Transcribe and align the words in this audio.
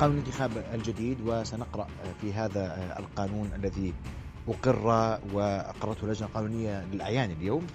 قانون 0.00 0.18
الانتخاب 0.18 0.50
الجديد 0.74 1.20
وسنقرأ 1.26 1.86
في 2.20 2.32
هذا 2.32 2.96
القانون 2.98 3.52
الذي 3.54 3.94
أقر 4.48 4.86
وأقرته 5.32 6.04
اللجنة 6.04 6.28
القانونية 6.28 6.84
للأعيان 6.84 7.30
اليوم. 7.30 7.66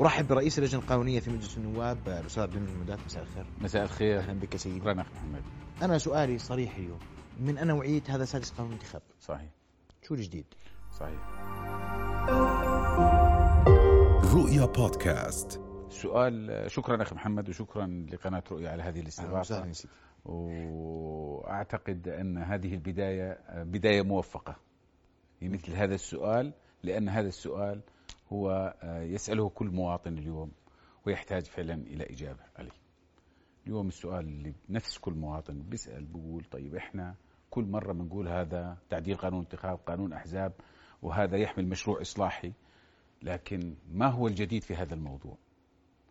أرحب 0.00 0.28
برئيس 0.28 0.58
اللجنة 0.58 0.80
القانونية 0.80 1.20
في 1.20 1.30
مجلس 1.30 1.56
النواب 1.56 1.98
الأستاذ 2.08 2.42
عبد 2.42 2.54
المنعم 2.54 2.74
المداف 2.74 3.04
مساء 3.06 3.22
الخير. 3.22 3.46
مساء 3.60 3.82
الخير. 3.82 4.18
أهلا 4.18 4.32
بك 4.32 4.56
سيدي. 4.56 4.80
شكرا 4.80 4.92
أخي 4.92 5.10
محمد. 5.14 5.42
أنا 5.82 5.98
سؤالي 5.98 6.38
صريح 6.38 6.76
اليوم. 6.76 6.98
من 7.40 7.58
أنا 7.58 7.74
وعيت 7.74 8.10
هذا 8.10 8.24
سادس 8.24 8.50
قانون 8.50 8.72
انتخاب؟ 8.72 9.02
صحيح. 9.20 9.50
شو 10.02 10.14
الجديد؟ 10.14 10.46
صحيح. 11.00 11.18
رؤيا 14.34 14.66
بودكاست. 14.66 15.60
سؤال 15.90 16.64
شكرا 16.70 17.02
أخي 17.02 17.14
محمد 17.14 17.48
وشكرا 17.48 18.06
لقناة 18.12 18.42
رؤيا 18.52 18.70
على 18.70 18.82
هذه 18.82 19.00
أهلا 19.00 19.00
الاستضافه 19.00 19.40
وسهلا 19.40 19.66
يا 19.66 19.72
سيدي. 19.72 19.92
وأعتقد 20.24 22.08
أن 22.08 22.38
هذه 22.38 22.74
البداية 22.74 23.38
بداية 23.64 24.02
موفقة 24.02 24.56
في 25.40 25.48
مثل 25.48 25.72
هذا 25.72 25.94
السؤال 25.94 26.52
لأن 26.82 27.08
هذا 27.08 27.28
السؤال 27.28 27.80
هو 28.32 28.74
يسأله 28.84 29.48
كل 29.48 29.66
مواطن 29.70 30.18
اليوم 30.18 30.52
ويحتاج 31.06 31.42
فعلا 31.44 31.74
إلى 31.74 32.04
إجابة 32.04 32.40
عليه. 32.56 32.70
اليوم 33.66 33.88
السؤال 33.88 34.24
اللي 34.24 34.54
نفس 34.68 34.98
كل 34.98 35.12
مواطن 35.14 35.62
بيسأل 35.62 36.04
بيقول 36.04 36.44
طيب 36.44 36.74
إحنا 36.74 37.14
كل 37.50 37.64
مرة 37.64 37.92
بنقول 37.92 38.28
هذا 38.28 38.76
تعديل 38.90 39.16
قانون 39.16 39.40
انتخاب 39.40 39.78
قانون 39.86 40.12
أحزاب 40.12 40.52
وهذا 41.02 41.36
يحمل 41.36 41.66
مشروع 41.68 42.00
إصلاحي 42.00 42.52
لكن 43.22 43.74
ما 43.92 44.06
هو 44.06 44.26
الجديد 44.28 44.62
في 44.62 44.74
هذا 44.74 44.94
الموضوع؟ 44.94 45.36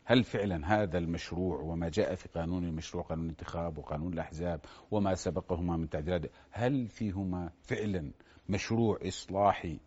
هل 0.10 0.24
فعلا 0.24 0.82
هذا 0.84 0.98
المشروع 0.98 1.62
وما 1.62 1.90
جاء 1.90 2.16
في 2.16 2.30
قانون 2.30 2.64
المشروع 2.64 3.04
قانون 3.04 3.26
الانتخاب 3.26 3.78
وقانون 3.78 4.14
الأحزاب 4.14 4.60
وما 4.92 5.16
سبقهما 5.16 5.78
من 5.78 5.90
تعديلات 5.90 6.32
هل 6.52 6.88
فيهما 6.88 7.52
فعلا 7.62 8.12
مشروع 8.50 9.00
إصلاحي 9.08 9.80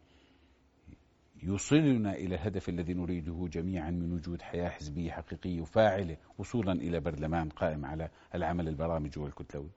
يوصلنا 1.42 2.14
إلى 2.14 2.34
الهدف 2.34 2.68
الذي 2.68 2.94
نريده 2.94 3.48
جميعا 3.52 3.90
من 3.90 4.12
وجود 4.12 4.42
حياة 4.42 4.68
حزبية 4.68 5.10
حقيقية 5.10 5.60
وفاعلة 5.60 6.16
وصولا 6.38 6.72
إلى 6.72 7.00
برلمان 7.00 7.48
قائم 7.48 7.84
على 7.84 8.08
العمل 8.34 8.68
البرامجي 8.68 9.20
والكتلوي. 9.20 9.70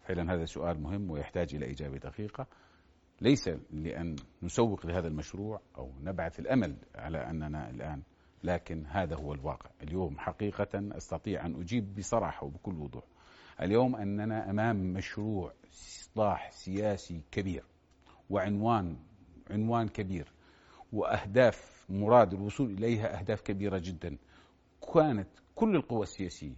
فعلا 0.00 0.34
هذا 0.34 0.44
سؤال 0.44 0.82
مهم 0.82 1.10
ويحتاج 1.10 1.54
إلى 1.54 1.70
إجابة 1.70 1.98
دقيقة. 1.98 2.46
ليس 3.20 3.50
لأن 3.70 4.16
نسوق 4.42 4.86
لهذا 4.86 5.08
المشروع 5.08 5.60
أو 5.78 5.92
نبعث 6.02 6.40
الأمل 6.40 6.76
على 6.94 7.18
أننا 7.18 7.70
الآن 7.70 8.02
لكن 8.44 8.86
هذا 8.86 9.16
هو 9.16 9.32
الواقع، 9.34 9.70
اليوم 9.82 10.18
حقيقة 10.18 10.68
أستطيع 10.74 11.46
أن 11.46 11.60
أجيب 11.60 11.94
بصراحة 11.94 12.46
وبكل 12.46 12.74
وضوح. 12.74 13.04
اليوم 13.62 13.96
أننا 13.96 14.50
أمام 14.50 14.92
مشروع 14.92 15.52
إصلاح 15.72 16.50
سياسي 16.52 17.20
كبير 17.30 17.64
وعنوان 18.30 18.96
عنوان 19.50 19.88
كبير 19.88 20.32
وأهداف 20.92 21.86
مراد 21.88 22.34
الوصول 22.34 22.70
إليها 22.70 23.18
أهداف 23.18 23.40
كبيرة 23.40 23.78
جدا. 23.78 24.16
كانت 24.94 25.28
كل 25.54 25.76
القوى 25.76 26.02
السياسية 26.02 26.56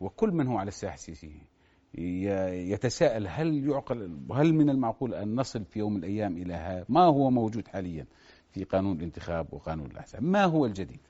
وكل 0.00 0.30
من 0.30 0.46
هو 0.46 0.58
على 0.58 0.68
الساحة 0.68 0.94
السياسية 0.94 1.48
يتساءل 1.94 3.26
هل 3.28 3.68
يعقل 3.68 4.18
هل 4.32 4.54
من 4.54 4.70
المعقول 4.70 5.14
أن 5.14 5.34
نصل 5.34 5.64
في 5.64 5.78
يوم 5.78 5.92
من 5.92 5.98
الأيام 5.98 6.36
إلى 6.36 6.54
ها؟ 6.54 6.84
ما 6.88 7.00
هو 7.04 7.30
موجود 7.30 7.68
حاليا 7.68 8.06
في 8.50 8.64
قانون 8.64 8.96
الانتخاب 8.96 9.54
وقانون 9.54 9.90
الأحزاب؟ 9.90 10.22
ما 10.22 10.44
هو 10.44 10.66
الجديد؟ 10.66 11.00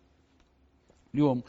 اليوم. 1.14 1.42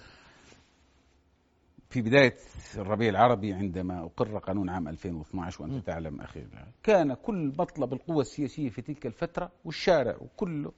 في 1.90 2.02
بداية 2.02 2.36
الربيع 2.76 3.10
العربي 3.10 3.54
عندما 3.54 4.04
أقر 4.04 4.38
قانون 4.38 4.70
عام 4.70 4.88
2012 4.88 5.64
وأنت 5.64 5.86
تعلم 5.88 6.22
أخي 6.22 6.46
كان 6.84 7.14
كل 7.14 7.54
مطلب 7.60 7.94
القوى 7.94 8.22
السياسية 8.22 8.70
في 8.70 8.82
تلك 8.82 9.06
الفترة 9.06 9.52
والشارع 9.66 10.18
وكله 10.22 10.72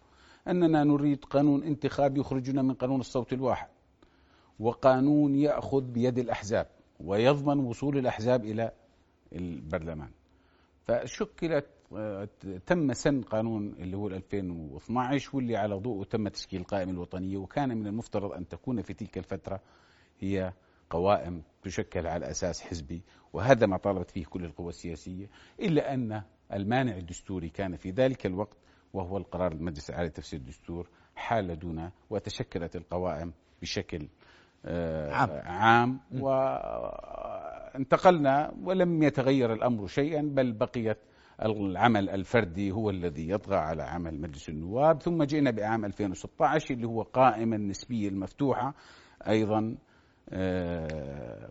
أننا 0.47 0.83
نريد 0.83 1.25
قانون 1.25 1.63
انتخاب 1.63 2.17
يخرجنا 2.17 2.61
من 2.61 2.73
قانون 2.73 2.99
الصوت 2.99 3.33
الواحد 3.33 3.67
وقانون 4.59 5.35
يأخذ 5.35 5.81
بيد 5.81 6.19
الأحزاب 6.19 6.67
ويضمن 6.99 7.59
وصول 7.59 7.97
الأحزاب 7.97 8.45
إلى 8.45 8.71
البرلمان. 9.33 10.11
فشكلت 10.87 11.65
تم 12.65 12.93
سن 12.93 13.21
قانون 13.21 13.73
اللي 13.79 13.97
هو 13.97 14.07
2012 14.07 15.29
واللي 15.37 15.57
على 15.57 15.75
ضوءه 15.75 16.03
تم 16.05 16.27
تشكيل 16.27 16.61
القائمة 16.61 16.91
الوطنية. 16.91 17.37
وكان 17.37 17.77
من 17.77 17.87
المفترض 17.87 18.31
أن 18.31 18.47
تكون 18.47 18.81
في 18.81 18.93
تلك 18.93 19.17
الفترة 19.17 19.59
هي 20.19 20.53
قوائم 20.89 21.43
تشكل 21.63 22.07
على 22.07 22.29
أساس 22.31 22.61
حزبي 22.61 23.01
وهذا 23.33 23.65
ما 23.65 23.77
طالبت 23.77 24.11
فيه 24.11 24.25
كل 24.25 24.45
القوى 24.45 24.69
السياسية 24.69 25.29
إلا 25.59 25.93
أن 25.93 26.21
المانع 26.53 26.97
الدستوري 26.97 27.49
كان 27.49 27.75
في 27.75 27.91
ذلك 27.91 28.25
الوقت 28.25 28.57
وهو 28.93 29.17
القرار 29.17 29.51
المجلس 29.51 29.89
العالي 29.89 30.07
لتفسير 30.07 30.39
الدستور 30.39 30.87
حال 31.15 31.59
دون 31.59 31.91
وتشكلت 32.09 32.75
القوائم 32.75 33.33
بشكل 33.61 34.07
عام. 34.65 35.29
عام. 35.45 35.99
وانتقلنا 37.73 38.53
ولم 38.63 39.03
يتغير 39.03 39.53
الأمر 39.53 39.87
شيئا 39.87 40.21
بل 40.21 40.51
بقيت 40.51 40.97
العمل 41.41 42.09
الفردي 42.09 42.71
هو 42.71 42.89
الذي 42.89 43.29
يطغى 43.29 43.55
على 43.55 43.83
عمل 43.83 44.21
مجلس 44.21 44.49
النواب 44.49 45.01
ثم 45.01 45.23
جئنا 45.23 45.51
بعام 45.51 45.85
2016 45.85 46.73
اللي 46.73 46.87
هو 46.87 47.01
قائمة 47.01 47.55
النسبية 47.55 48.07
المفتوحة 48.09 48.73
أيضا 49.27 49.77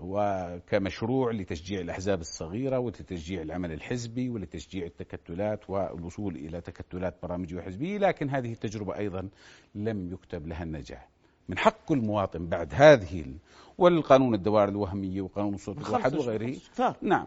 وكمشروع 0.01 1.33
لتشجيع 1.33 1.81
الأحزاب 1.81 2.21
الصغيرة 2.21 2.79
ولتشجيع 2.79 3.43
العمل 3.43 3.73
الحزبي 3.73 4.29
ولتشجيع 4.29 4.87
التكتلات 4.87 5.71
والوصول 5.71 6.37
إلى 6.37 6.61
تكتلات 6.61 7.15
برامجية 7.23 7.57
وحزبية 7.57 7.99
لكن 7.99 8.31
هذه 8.31 8.53
التجربة 8.53 8.99
أيضا 8.99 9.29
لم 9.75 10.13
يكتب 10.13 10.47
لها 10.47 10.63
النجاح. 10.63 11.09
من 11.49 11.59
حق 11.59 11.85
كل 11.87 11.99
مواطن 11.99 12.47
بعد 12.47 12.69
هذه 12.75 13.25
والقانون 13.79 14.35
الدوائر 14.35 14.69
الوهمية 14.69 15.21
وقانون 15.21 15.55
الصوت 15.55 15.79
الواحد 15.89 16.15
وغيره. 16.15 16.57
نعم. 17.03 17.27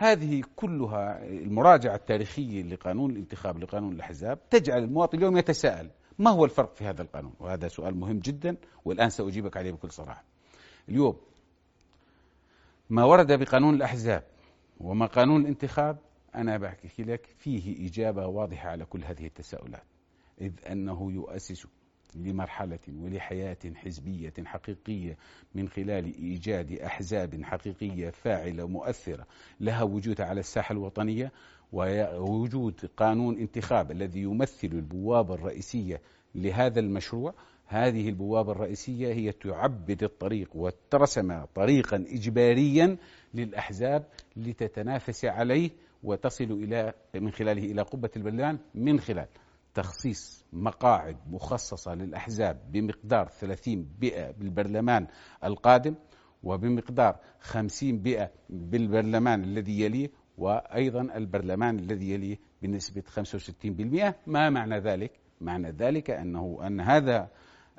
هذه 0.00 0.42
كلها 0.56 1.28
المراجعة 1.28 1.94
التاريخية 1.94 2.62
لقانون 2.62 3.10
الانتخاب 3.10 3.58
لقانون 3.58 3.92
الأحزاب 3.92 4.38
تجعل 4.50 4.82
المواطن 4.84 5.18
اليوم 5.18 5.36
يتساءل 5.36 5.90
ما 6.18 6.30
هو 6.30 6.44
الفرق 6.44 6.74
في 6.74 6.84
هذا 6.84 7.02
القانون؟ 7.02 7.32
وهذا 7.40 7.68
سؤال 7.68 7.96
مهم 7.96 8.18
جدا 8.18 8.56
والآن 8.84 9.10
سأجيبك 9.10 9.56
عليه 9.56 9.72
بكل 9.72 9.90
صراحة. 9.90 10.24
اليوم 10.88 11.16
ما 12.90 13.04
ورد 13.04 13.32
بقانون 13.32 13.74
الأحزاب 13.74 14.24
وما 14.80 15.06
قانون 15.06 15.40
الانتخاب 15.40 15.98
أنا 16.34 16.58
بحكي 16.58 17.02
لك 17.02 17.26
فيه 17.38 17.86
إجابة 17.86 18.26
واضحة 18.26 18.68
على 18.68 18.84
كل 18.84 19.04
هذه 19.04 19.26
التساؤلات 19.26 19.84
إذ 20.40 20.52
أنه 20.70 21.12
يؤسس 21.12 21.66
لمرحلة 22.18 22.78
ولحياة 22.88 23.56
حزبية 23.74 24.32
حقيقية 24.44 25.16
من 25.54 25.68
خلال 25.68 26.04
إيجاد 26.14 26.72
أحزاب 26.72 27.42
حقيقية 27.42 28.10
فاعلة 28.10 28.66
مؤثرة 28.66 29.26
لها 29.60 29.82
وجود 29.82 30.20
على 30.20 30.40
الساحة 30.40 30.72
الوطنية 30.72 31.32
ووجود 31.72 32.90
قانون 32.96 33.38
انتخاب 33.38 33.90
الذي 33.90 34.20
يمثل 34.22 34.68
البوابة 34.72 35.34
الرئيسية 35.34 36.00
لهذا 36.34 36.80
المشروع. 36.80 37.34
هذه 37.66 38.08
البوابة 38.08 38.52
الرئيسية 38.52 39.12
هي 39.14 39.32
تعبد 39.32 40.02
الطريق 40.02 40.56
وترسم 40.56 41.44
طريقا 41.54 41.96
إجباريا 41.96 42.96
للأحزاب 43.34 44.04
لتتنافس 44.36 45.24
عليه 45.24 45.70
وتصل 46.02 46.44
إلى 46.44 46.92
من 47.14 47.30
خلاله 47.30 47.64
إلى 47.64 47.82
قبة 47.82 48.10
البرلمان 48.16 48.58
من 48.74 49.00
خلال 49.00 49.26
تخصيص 49.78 50.44
مقاعد 50.52 51.16
مخصصة 51.30 51.94
للأحزاب 51.94 52.72
بمقدار 52.72 53.28
30 53.28 53.82
بيئة 53.98 54.30
بالبرلمان 54.30 55.06
القادم 55.44 55.94
وبمقدار 56.42 57.16
50 57.40 57.98
بيئة 57.98 58.30
بالبرلمان 58.50 59.44
الذي 59.44 59.80
يليه 59.80 60.10
وأيضا 60.38 61.00
البرلمان 61.00 61.78
الذي 61.78 62.10
يليه 62.10 62.38
بنسبة 62.62 63.02
65% 63.02 64.14
ما 64.26 64.50
معنى 64.50 64.78
ذلك؟ 64.78 65.12
معنى 65.40 65.70
ذلك 65.70 66.10
أنه 66.10 66.58
أن 66.66 66.80
هذا 66.80 67.30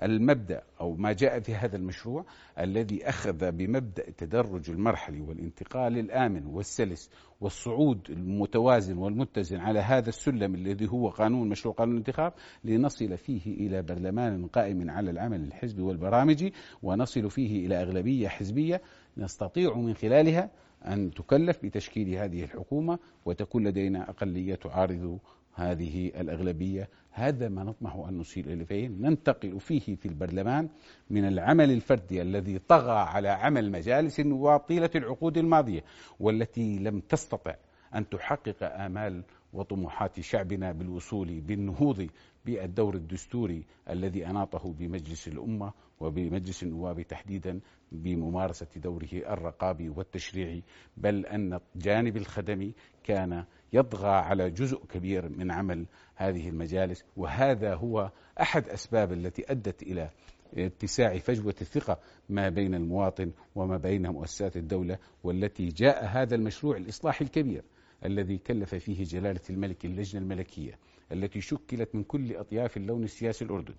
المبدأ 0.04 0.64
أو 0.82 0.96
ما 0.96 1.14
جاء 1.14 1.40
في 1.40 1.56
هذا 1.56 1.76
المشروع 1.78 2.26
الذي 2.60 3.10
أخذ 3.10 3.52
بمبدأ 3.52 4.08
التدرج 4.08 4.70
المرحلي 4.70 5.22
والانتقال 5.22 5.98
الآمن 5.98 6.46
والسلس 6.46 7.10
والصعود 7.42 8.10
المتوازن 8.10 8.98
والمتزن 8.98 9.58
على 9.58 9.80
هذا 9.80 10.10
السلم 10.10 10.56
الذي 10.56 10.88
هو 10.92 11.10
قانون 11.10 11.50
مشروع 11.50 11.76
قانون 11.76 11.94
الانتخاب 11.94 12.34
لنصل 12.64 13.18
فيه 13.18 13.68
إلى 13.68 13.82
برلمان 13.82 14.48
قائم 14.48 14.90
على 14.90 15.12
العمل 15.12 15.44
الحزبي 15.44 15.82
والبرامجي 15.82 16.54
ونصل 16.84 17.30
فيه 17.30 17.66
إلى 17.66 17.82
أغلبية 17.82 18.28
حزبية 18.28 18.82
نستطيع 19.18 19.78
من 19.78 19.94
خلالها 19.94 20.50
أن 20.86 21.12
تكلف 21.12 21.66
بتشكيل 21.66 22.16
هذه 22.16 22.44
الحكومة 22.44 23.00
وتكون 23.26 23.68
لدينا 23.68 24.10
أقلية 24.10 24.56
تعارض 24.56 25.20
هذه 25.54 26.08
الأغلبية 26.08 26.90
هذا 27.20 27.50
ما 27.50 27.64
نطمح 27.64 27.96
أن 27.96 28.18
نصل 28.18 28.42
إليه. 28.42 28.88
ننتقل 28.88 29.60
فيه 29.60 29.96
في 29.96 30.06
البرلمان 30.06 30.70
من 31.10 31.28
العمل 31.28 31.72
الفردي 31.72 32.22
الذي 32.22 32.60
طغى 32.60 32.98
على 32.98 33.30
عمل 33.30 33.72
مجالس 33.72 34.20
النواب 34.20 34.60
طيلة 34.60 34.90
العقود 34.96 35.38
الماضية 35.38 35.84
والتي 36.20 36.80
لم 36.80 37.00
تستطع 37.00 37.56
أن 37.96 38.10
تحقق 38.10 38.64
آمال 38.64 39.24
وطموحات 39.54 40.20
شعبنا 40.20 40.72
بالوصول 40.72 41.42
بالنهوض 41.42 42.08
بالدور 42.46 42.96
الدستوري 42.96 43.66
الذي 43.90 44.28
أناطه 44.28 44.74
بمجلس 44.74 45.28
الأمة 45.28 45.74
وبمجلس 46.00 46.64
النواب 46.64 47.02
تحديدا 47.02 47.60
بممارسة 47.92 48.68
دوره 48.76 49.10
الرقابي 49.14 49.90
والتشريعي. 49.90 50.64
بل 50.98 51.26
أن 51.26 51.60
الجانب 51.76 52.18
الخدمي 52.18 52.74
كان 53.04 53.46
يطغى 53.74 54.10
على 54.10 54.50
جزء 54.50 54.86
كبير 54.86 55.30
من 55.30 55.52
عمل 55.52 55.86
هذه 56.16 56.50
المجالس 56.50 57.04
وهذا 57.18 57.76
هو 57.76 58.12
أحد 58.42 58.70
أسباب 58.70 59.14
التي 59.14 59.52
أدت 59.52 59.84
إلى 59.84 60.10
اتساع 60.58 61.18
فجوة 61.18 61.56
الثقة 61.62 62.00
ما 62.30 62.50
بين 62.50 62.76
المواطن 62.76 63.32
وما 63.56 63.78
بين 63.78 64.08
مؤسسات 64.08 64.58
الدولة 64.58 64.98
والتي 65.24 65.68
جاء 65.68 66.06
هذا 66.06 66.36
المشروع 66.36 66.78
الإصلاحي 66.78 67.26
الكبير 67.26 67.64
الذي 68.06 68.38
كلف 68.38 68.76
فيه 68.76 69.04
جلالة 69.04 69.42
الملك 69.50 69.86
اللجنة 69.86 70.22
الملكية 70.22 70.78
التي 71.12 71.42
شكلت 71.42 71.96
من 71.96 72.04
كل 72.04 72.36
أطياف 72.36 72.78
اللون 72.78 73.04
السياسي 73.04 73.46
الأردني. 73.46 73.76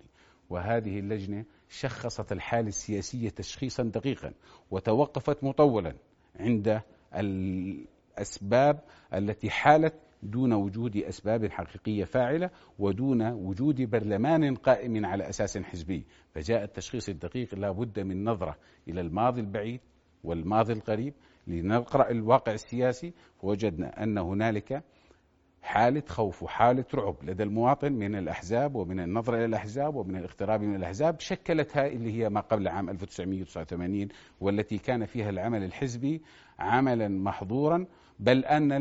وهذه 0.49 0.99
اللجنة 0.99 1.45
شخصت 1.69 2.31
الحالة 2.31 2.67
السياسية 2.67 3.29
تشخيصا 3.29 3.83
دقيقا 3.83 4.33
وتوقفت 4.71 5.43
مطولا 5.43 5.95
عند 6.39 6.81
الأسباب 8.17 8.79
التي 9.13 9.49
حالت 9.49 9.93
دون 10.23 10.53
وجود 10.53 10.97
أسباب 10.97 11.51
حقيقية 11.51 12.03
فاعلة 12.03 12.49
ودون 12.79 13.31
وجود 13.31 13.81
برلمان 13.81 14.55
قائم 14.55 15.05
على 15.05 15.29
أساس 15.29 15.57
حزبي. 15.57 16.05
فجاء 16.33 16.63
التشخيص 16.63 17.09
الدقيق 17.09 17.55
لا 17.55 17.71
بد 17.71 17.99
من 17.99 18.23
نظرة 18.23 18.57
إلى 18.87 19.01
الماضي 19.01 19.41
البعيد 19.41 19.79
والماضي 20.23 20.73
القريب 20.73 21.13
لنقرأ 21.47 22.11
الواقع 22.11 22.53
السياسي. 22.53 23.13
فوجدنا 23.41 24.03
أن 24.03 24.17
هنالك 24.17 24.83
حالة 25.63 26.03
خوف 26.07 26.43
وحالة 26.43 26.85
رعب 26.95 27.15
لدى 27.23 27.43
المواطن 27.43 27.93
من 27.93 28.15
الأحزاب 28.15 28.75
ومن 28.75 28.99
النظر 28.99 29.35
إلى 29.35 29.45
الأحزاب 29.45 29.95
ومن 29.95 30.15
الاقتراب 30.15 30.61
من 30.61 30.75
الأحزاب. 30.75 31.19
شكلتها 31.19 31.87
اللي 31.87 32.11
هي 32.13 32.29
ما 32.29 32.39
قبل 32.41 32.67
عام 32.67 32.89
1989 32.89 34.07
والتي 34.41 34.77
كان 34.77 35.05
فيها 35.05 35.29
العمل 35.29 35.63
الحزبي 35.63 36.21
عملا 36.59 37.07
محظورا 37.07 37.85
بل 38.19 38.45
أن 38.45 38.71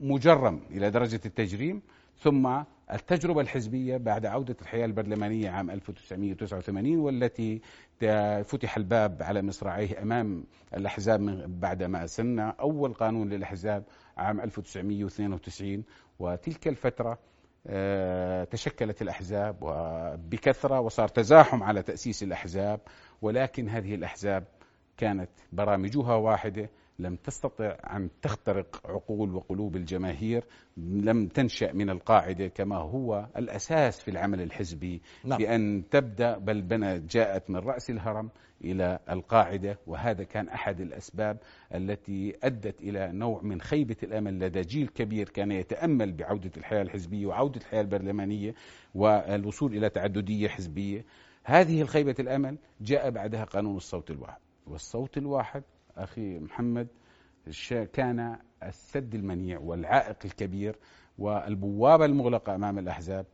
المجرم 0.00 0.60
إلى 0.70 0.90
درجة 0.90 1.20
التجريم 1.26 1.82
ثم 2.18 2.62
التجربة 2.92 3.40
الحزبية 3.40 3.96
بعد 3.96 4.26
عودة 4.26 4.56
الحياة 4.62 4.84
البرلمانية 4.86 5.50
عام 5.50 5.70
1989 5.70 6.96
والتي 6.98 7.60
فتح 8.44 8.76
الباب 8.76 9.22
على 9.22 9.42
مصراعيه 9.42 10.02
أمام 10.02 10.44
الأحزاب 10.76 11.20
من 11.20 11.58
بعد 11.60 11.82
ما 11.82 12.04
أسلنا 12.04 12.54
أول 12.60 12.94
قانون 12.94 13.28
للأحزاب 13.28 13.84
عام 14.16 14.40
1992 14.40 15.84
وتلك 16.18 16.68
الفترة 16.68 17.18
آه، 17.66 18.44
تشكلت 18.44 19.02
الأحزاب 19.02 19.56
بكثرة 20.30 20.80
وصار 20.80 21.08
تزاحم 21.08 21.62
على 21.62 21.82
تأسيس 21.82 22.22
الأحزاب 22.22 22.80
ولكن 23.22 23.68
هذه 23.68 23.94
الأحزاب 23.94 24.44
كانت 24.96 25.30
برامجها 25.52 26.14
واحدة 26.14 26.70
لم 27.02 27.16
تستطع 27.16 27.76
أن 27.96 28.08
تخترق 28.22 28.80
عقول 28.84 29.34
وقلوب 29.34 29.76
الجماهير 29.76 30.44
لم 30.76 31.26
تنشأ 31.26 31.72
من 31.72 31.90
القاعدة 31.90 32.46
كما 32.46 32.76
هو 32.76 33.28
الأساس 33.36 34.00
في 34.00 34.10
العمل 34.10 34.40
الحزبي 34.40 35.02
نعم. 35.24 35.38
بأن 35.38 35.84
تبدأ 35.90 36.38
بل 36.38 36.62
بنا 36.62 36.96
جاءت 36.96 37.50
من 37.50 37.56
رأس 37.56 37.90
الهرم 37.90 38.30
إلى 38.64 38.98
القاعدة 39.10 39.78
وهذا 39.86 40.24
كان 40.24 40.48
أحد 40.48 40.80
الأسباب 40.80 41.38
التي 41.74 42.36
أدت 42.42 42.80
إلى 42.80 43.12
نوع 43.12 43.42
من 43.42 43.60
خيبة 43.60 43.96
الأمل 44.02 44.38
لدى 44.38 44.60
جيل 44.60 44.88
كبير 44.88 45.28
كان 45.28 45.52
يتأمل 45.52 46.12
بعودة 46.12 46.50
الحياة 46.56 46.82
الحزبية 46.82 47.26
وعودة 47.26 47.60
الحياة 47.60 47.80
البرلمانية 47.80 48.54
والوصول 48.94 49.76
إلى 49.76 49.90
تعددية 49.90 50.48
حزبية 50.48 51.04
هذه 51.44 51.82
الخيبة 51.82 52.14
الأمل 52.18 52.58
جاء 52.80 53.10
بعدها 53.10 53.44
قانون 53.44 53.76
الصوت 53.76 54.10
الواحد 54.10 54.40
والصوت 54.66 55.18
الواحد 55.18 55.62
أخي 55.96 56.38
محمد 56.38 56.88
كان 57.92 58.36
السد 58.62 59.14
المنيع 59.14 59.58
والعائق 59.58 60.16
الكبير 60.24 60.76
والبوابة 61.18 62.04
المغلقة 62.04 62.54
أمام 62.54 62.78
الأحزاب 62.78 63.26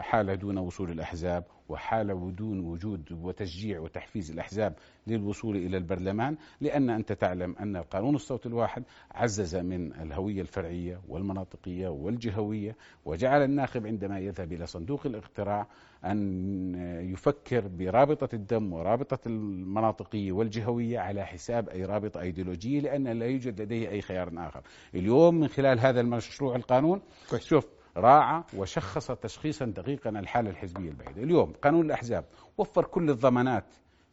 حال 0.00 0.36
دون 0.38 0.58
وصول 0.58 0.90
الأحزاب. 0.90 1.44
وحال 1.68 2.36
دون 2.36 2.60
وجود 2.60 3.12
وتشجيع 3.12 3.80
وتحفيز 3.80 4.30
الأحزاب 4.30 4.74
للوصول 5.06 5.56
إلى 5.56 5.76
البرلمان 5.76 6.36
لأن 6.60 6.90
أنت 6.90 7.12
تعلم 7.12 7.56
أن 7.56 7.76
قانون 7.76 8.14
الصوت 8.14 8.46
الواحد 8.46 8.84
عزز 9.10 9.56
من 9.56 9.92
الهوية 9.92 10.40
الفرعية 10.40 11.00
والمناطقية 11.08 11.88
والجهوية 11.88 12.76
وجعل 13.04 13.42
الناخب 13.42 13.86
عندما 13.86 14.18
يذهب 14.18 14.52
إلى 14.52 14.66
صندوق 14.66 15.06
الاقتراع 15.06 15.66
أن 16.04 16.74
يفكر 17.12 17.68
برابطة 17.68 18.34
الدم 18.34 18.72
ورابطة 18.72 19.18
المناطقية 19.26 20.32
والجهوية 20.32 20.98
على 20.98 21.26
حساب 21.26 21.68
أي 21.68 21.84
رابطة 21.84 22.20
أيديولوجية 22.20 22.80
لأن 22.80 23.08
لا 23.08 23.26
يوجد 23.26 23.60
لديه 23.60 23.88
أي 23.88 24.00
خيار 24.00 24.32
آخر. 24.36 24.62
اليوم 24.94 25.34
من 25.34 25.48
خلال 25.48 25.80
هذا 25.80 26.00
المشروع 26.00 26.56
القانون 26.56 27.02
شوف 27.38 27.75
راعى 27.96 28.42
وشخص 28.56 29.10
تشخيصا 29.10 29.64
دقيقا 29.64 30.10
الحالة 30.10 30.50
الحزبية 30.50 30.90
البعيدة. 30.90 31.22
اليوم 31.22 31.52
قانون 31.52 31.86
الأحزاب 31.86 32.24
وفر 32.58 32.84
كل 32.84 33.10
الضمانات 33.10 33.64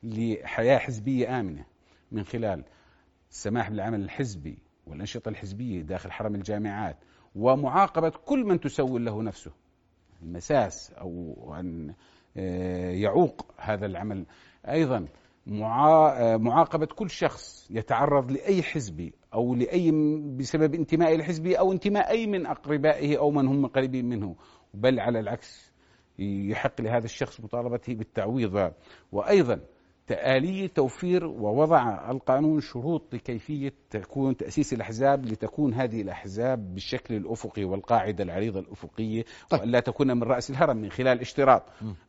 لحياة 0.03 0.77
حزبية 0.77 1.39
آمنة 1.39 1.65
من 2.11 2.23
خلال 2.23 2.63
السماح 3.31 3.69
بالعمل 3.69 4.01
الحزبي 4.01 4.57
والأنشطة 4.87 5.29
الحزبية 5.29 5.81
داخل 5.81 6.11
حرم 6.11 6.35
الجامعات 6.35 6.97
ومعاقبة 7.35 8.09
كل 8.09 8.45
من 8.45 8.59
تسول 8.59 9.05
له 9.05 9.23
نفسه. 9.23 9.51
المساس 10.21 10.91
أو 10.91 11.55
أن 11.59 11.93
آه، 12.37 12.91
يعوق 12.91 13.51
هذا 13.57 13.85
العمل. 13.85 14.25
أيضا 14.67 15.07
معاقبة 15.45 16.85
كل 16.85 17.09
شخص 17.09 17.67
يتعرض 17.71 18.31
لأي 18.31 18.63
حزبي 18.63 19.13
أو 19.33 19.55
لأي 19.55 19.91
بسبب 20.37 20.75
انتمائه 20.75 21.17
لحزبه 21.17 21.55
أو 21.55 21.71
انتماء 21.71 22.09
أي 22.09 22.27
من 22.27 22.45
أقربائه 22.45 23.17
أو 23.17 23.31
من 23.31 23.47
هم 23.47 23.65
قريبين 23.67 24.09
منه. 24.09 24.35
بل 24.73 24.99
على 24.99 25.19
العكس 25.19 25.73
يحق 26.19 26.81
لهذا 26.81 27.05
الشخص 27.05 27.41
مطالبته 27.41 27.93
بالتعويض. 27.93 28.71
وأيضا 29.11 29.59
آلية 30.11 30.67
توفير 30.67 31.25
ووضع 31.25 32.11
القانون 32.11 32.59
شروط 32.61 33.13
لكيفية 33.15 33.73
تكون 33.89 34.37
تأسيس 34.37 34.73
الأحزاب 34.73 35.25
لتكون 35.25 35.73
هذه 35.73 36.01
الأحزاب 36.01 36.73
بالشكل 36.73 37.15
الأفقي 37.15 37.63
والقاعدة 37.63 38.23
العريضة 38.23 38.59
الأفقية 38.59 39.25
طيب. 39.49 39.61
وأن 39.61 39.69
لا 39.69 39.79
تكون 39.79 40.07
من 40.17 40.23
رأس 40.23 40.49
الهرم 40.49 40.77
من 40.77 40.89
خلال 40.91 41.19
اشتراط 41.19 41.63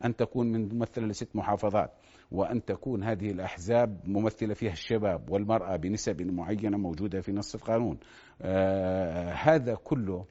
أن 0.05 0.15
تكون 0.15 0.51
من 0.51 0.75
ممثلة 0.75 1.07
لست 1.07 1.35
محافظات 1.35 1.91
وأن 2.31 2.65
تكون 2.65 3.03
هذه 3.03 3.31
الأحزاب 3.31 3.99
ممثلة 4.05 4.53
فيها 4.53 4.71
الشباب 4.71 5.29
والمرأة 5.29 5.75
بنسب 5.75 6.21
معينة 6.21 6.77
موجودة 6.77 7.21
في 7.21 7.31
نص 7.31 7.55
القانون 7.55 7.97
آه 8.41 9.29
هذا 9.31 9.75
كله 9.75 10.25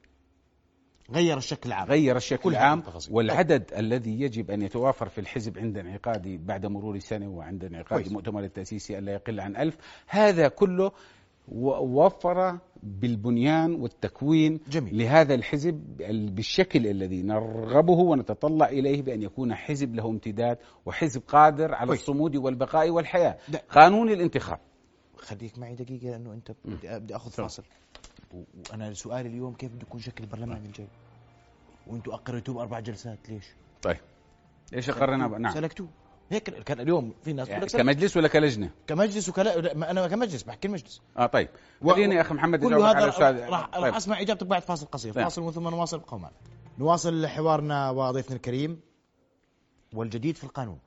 غير 1.10 1.36
الشكل 1.36 1.68
العام. 1.68 1.88
غير 1.88 2.16
الشكل 2.16 2.50
العام 2.50 2.82
والعدد 3.10 3.72
الذي 3.76 4.20
يجب 4.20 4.50
أن 4.50 4.62
يتوافر 4.62 5.08
في 5.08 5.20
الحزب 5.20 5.58
عند 5.58 5.78
انعقاد 5.78 6.46
بعد 6.46 6.66
مرور 6.66 6.98
سنة 6.98 7.28
وعند 7.28 7.64
انعقاد 7.64 8.06
المؤتمر 8.06 8.44
التأسيسي 8.44 8.98
ألا 8.98 9.12
يقل 9.12 9.40
عن 9.40 9.56
ألف. 9.56 9.76
هذا 10.06 10.48
كله 10.48 10.92
وفر 11.48 12.58
بالبنيان 12.82 13.74
والتكوين 13.74 14.60
جميل. 14.68 14.98
لهذا 14.98 15.34
الحزب 15.34 15.74
بالشكل 16.34 16.86
الذي 16.86 17.22
نرغبه 17.22 17.92
ونتطلع 17.92 18.68
إليه 18.68 19.02
بأن 19.02 19.22
يكون 19.22 19.54
حزب 19.54 19.94
له 19.94 20.06
امتداد 20.08 20.58
وحزب 20.86 21.22
قادر 21.28 21.74
على 21.74 21.88
طيب. 21.88 21.98
الصمود 21.98 22.36
والبقاء 22.36 22.90
والحياة. 22.90 23.38
ده. 23.48 23.62
قانون 23.70 24.08
الانتخاب. 24.10 24.58
خليك 25.16 25.58
معي 25.58 25.74
دقيقة 25.74 26.10
لأنه 26.10 26.32
أنت 26.32 26.52
بدي 26.74 27.16
أخذ 27.16 27.30
فاصل. 27.30 27.62
وأنا 28.70 28.94
سؤالي 28.94 29.28
اليوم 29.28 29.54
كيف 29.54 29.72
بده 29.72 29.82
يكون 29.82 30.00
شكل 30.00 30.24
البرلمان 30.24 30.64
الجاي؟ 30.64 30.88
وأنتم 31.86 32.12
أقريتوه 32.12 32.54
بأربع 32.54 32.80
جلسات 32.80 33.28
ليش؟ 33.28 33.44
طيب. 33.82 33.96
إيش 34.74 34.90
اقرنا 34.90 35.38
نعم. 35.38 35.54
سلكتوه 35.54 35.88
هيك 36.30 36.50
كان 36.50 36.80
اليوم 36.80 37.14
في 37.22 37.32
ناس 37.32 37.48
يعني 37.48 37.66
كمجلس 37.66 38.16
ولا 38.16 38.28
كلجنة؟ 38.28 38.70
كمجلس 38.86 39.28
وكلا 39.28 39.72
أنا 39.90 40.08
كمجلس 40.08 40.42
بحكي 40.42 40.68
المجلس. 40.68 41.02
آه 41.18 41.26
طيب. 41.26 41.48
خليني 41.86 42.16
و... 42.16 42.20
أخي 42.20 42.34
محمد 42.34 42.64
كل 42.64 42.74
هذا 42.74 42.86
على 42.86 43.08
السؤال 43.08 43.48
راح, 43.50 43.66
طيب. 43.66 43.84
راح 43.84 43.96
أسمع 43.96 44.20
إجابتك 44.20 44.46
بعد 44.46 44.62
فاصل 44.62 44.86
قصير. 44.86 45.12
طيب. 45.12 45.24
فاصل 45.24 45.52
ثم 45.52 45.68
نواصل 45.68 45.98
بقوم 45.98 46.26
نواصل 46.78 47.26
حوارنا 47.26 47.90
وضيفنا 47.90 48.36
الكريم 48.36 48.80
والجديد 49.94 50.36
في 50.36 50.44
القانون. 50.44 50.78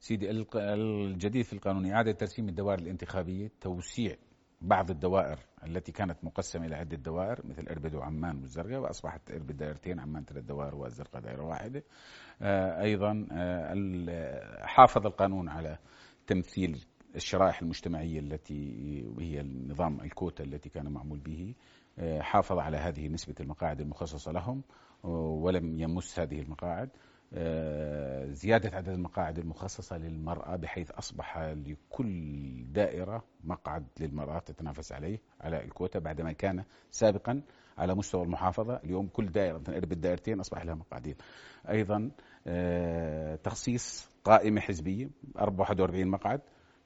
سيدي 0.00 0.30
الجديد 0.54 1.44
في 1.44 1.52
القانون 1.52 1.90
إعادة 1.90 2.12
ترسيم 2.12 2.48
الدوائر 2.48 2.78
الانتخابية 2.78 3.50
توسيع 3.60 4.16
بعض 4.60 4.90
الدوائر 4.90 5.38
التي 5.66 5.92
كانت 5.92 6.24
مقسمة 6.24 6.66
إلى 6.66 6.74
عدة 6.74 6.96
دوائر 6.96 7.46
مثل 7.46 7.68
إربد 7.68 7.94
وعمان 7.94 8.36
والزرقاء 8.36 8.80
وأصبحت 8.80 9.30
إربد 9.30 9.56
دائرتين 9.56 10.00
عمان 10.00 10.24
ثلاث 10.24 10.44
دوائر 10.44 10.74
والزرقاء 10.74 11.22
دائرة 11.22 11.42
واحدة. 11.42 11.82
آه، 12.42 12.82
أيضا 12.82 13.26
آه، 13.32 14.66
حافظ 14.66 15.06
القانون 15.06 15.48
على 15.48 15.78
تمثيل 16.26 16.84
الشرائح 17.14 17.62
المجتمعية 17.62 18.18
التي 18.18 19.04
هي 19.20 19.40
النظام 19.40 20.00
الكوتا 20.00 20.44
التي 20.44 20.68
كان 20.68 20.88
معمول 20.92 21.18
به. 21.18 21.54
آه، 21.98 22.20
حافظ 22.20 22.58
على 22.58 22.76
هذه 22.76 23.08
نسبة 23.08 23.34
المقاعد 23.40 23.80
المخصصة 23.80 24.32
لهم 24.32 24.62
ولم 25.02 25.80
يمس 25.80 26.20
هذه 26.20 26.40
المقاعد. 26.40 26.90
زيادة 28.32 28.76
عدد 28.76 28.88
المقاعد 28.88 29.38
المخصصة 29.38 29.96
للمرأة 29.96 30.56
بحيث 30.56 30.90
أصبح 30.90 31.38
لكل 31.38 32.64
دائرة 32.72 33.24
مقعد 33.44 33.86
للمرأة 34.00 34.38
تتنافس 34.38 34.92
عليه 34.92 35.18
على 35.40 35.64
الكوتا 35.64 35.98
بعدما 35.98 36.32
كان 36.32 36.64
سابقا 36.90 37.42
على 37.78 37.94
مستوى 37.94 38.22
المحافظة. 38.22 38.80
اليوم 38.84 39.06
كل 39.08 39.26
دائرة 39.26 39.58
مثلا 39.58 39.76
إربد 39.76 40.00
دائرتين 40.00 40.40
أصبح 40.40 40.64
لها 40.64 40.74
مقعدين. 40.74 41.14
أيضا 41.68 42.10
آه، 42.46 43.36
تخصيص 43.36 44.08
قائمة 44.24 44.60
حزبية 44.60 45.10
41 45.34 46.08
مقعد. 46.08 46.40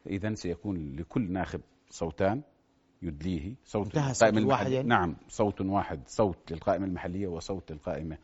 إذا 0.07 0.35
سيكون 0.35 0.97
لكل 0.97 1.33
ناخب 1.33 1.61
صوتان 1.89 2.43
يدليه. 3.03 3.55
صوت 3.65 3.97
القائمة 3.97 4.39
المحلية. 4.39 4.77
يعني؟ 4.77 4.89
نعم 4.89 5.17
صوت 5.29 5.61
واحد 5.61 6.01
صوت 6.09 6.53
للقائمة 6.53 6.87
المحلية 6.87 7.27
وصوت 7.29 7.73
للقائمة 7.73 8.19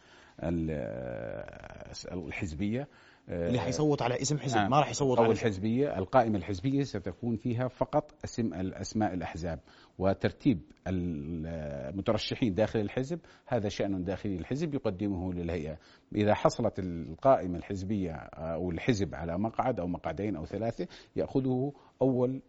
الحزبية 2.04 2.88
اللي 3.28 3.58
حيصوت 3.58 4.02
على 4.02 4.22
اسم 4.22 4.38
حزب 4.38 4.56
آه 4.56 4.68
ما 4.68 4.80
راح 4.80 4.90
يصوت 4.90 5.20
على 5.20 5.32
الحزبية 5.32 5.98
القائمة 5.98 6.38
الحزبية 6.38 6.82
ستكون 6.82 7.36
فيها 7.36 7.68
فقط 7.68 8.14
اسم 8.24 8.54
الاسماء 8.54 9.14
الأحزاب 9.14 9.60
وترتيب 9.98 10.60
المترشحين 10.86 12.54
داخل 12.54 12.80
الحزب 12.80 13.20
هذا 13.46 13.68
شأن 13.68 14.04
داخلي 14.04 14.36
الحزب 14.36 14.74
يقدمه 14.74 15.32
للهيئة. 15.32 15.78
إذا 16.14 16.34
حصلت 16.34 16.78
القائمة 16.78 17.58
الحزبية 17.58 18.12
أو 18.12 18.70
الحزب 18.70 19.14
على 19.14 19.38
مقعد 19.38 19.80
أو 19.80 19.86
مقعدين 19.86 20.36
أو 20.36 20.44
ثلاثة 20.46 20.86
يأخذه 21.16 21.72
أول 22.02 22.42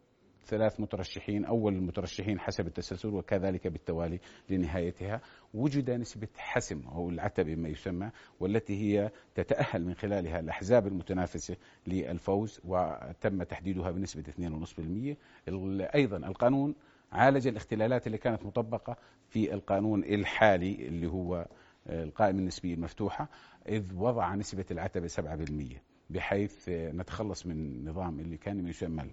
ثلاث 0.48 0.80
مترشحين 0.80 1.46
أول 1.46 1.74
المترشحين 1.76 2.40
حسب 2.40 2.68
التسلسل 2.68 3.08
وكذلك 3.10 3.68
بالتوالي 3.68 4.20
لنهايتها. 4.50 5.22
وجد 5.54 5.92
نسبة 5.92 6.28
حسم 6.38 6.82
أو 6.88 7.10
العتبة 7.10 7.56
ما 7.56 7.70
يسمى 7.70 8.12
والتي 8.40 8.74
هي 8.82 9.12
تتأهل 9.36 9.86
من 9.86 9.94
خلالها 9.94 10.40
الأحزاب 10.40 10.88
المتنافسة 10.88 11.58
للفوز 11.88 12.62
وتم 12.66 13.44
تحديدها 13.44 13.92
بنسبة 13.92 14.24
2.5% 14.24 15.96
أيضا 15.96 16.18
القانون 16.18 16.76
عالج 17.12 17.48
الاختلالات 17.48 18.08
اللي 18.08 18.18
كانت 18.18 18.46
مطبقة 18.46 18.98
في 19.30 19.54
القانون 19.54 20.04
الحالي 20.04 20.88
اللي 20.88 21.08
هو 21.08 21.46
القائمة 21.90 22.40
النسبية 22.40 22.74
المفتوحة 22.74 23.30
إذ 23.70 23.94
وضع 23.96 24.36
نسبة 24.36 24.66
العتبة 24.72 25.08
7% 25.08 25.97
بحيث 26.10 26.70
نتخلص 26.70 27.46
من 27.46 27.52
النظام 27.52 28.20
اللي 28.20 28.38
كان 28.38 28.68
يسمى 28.68 29.04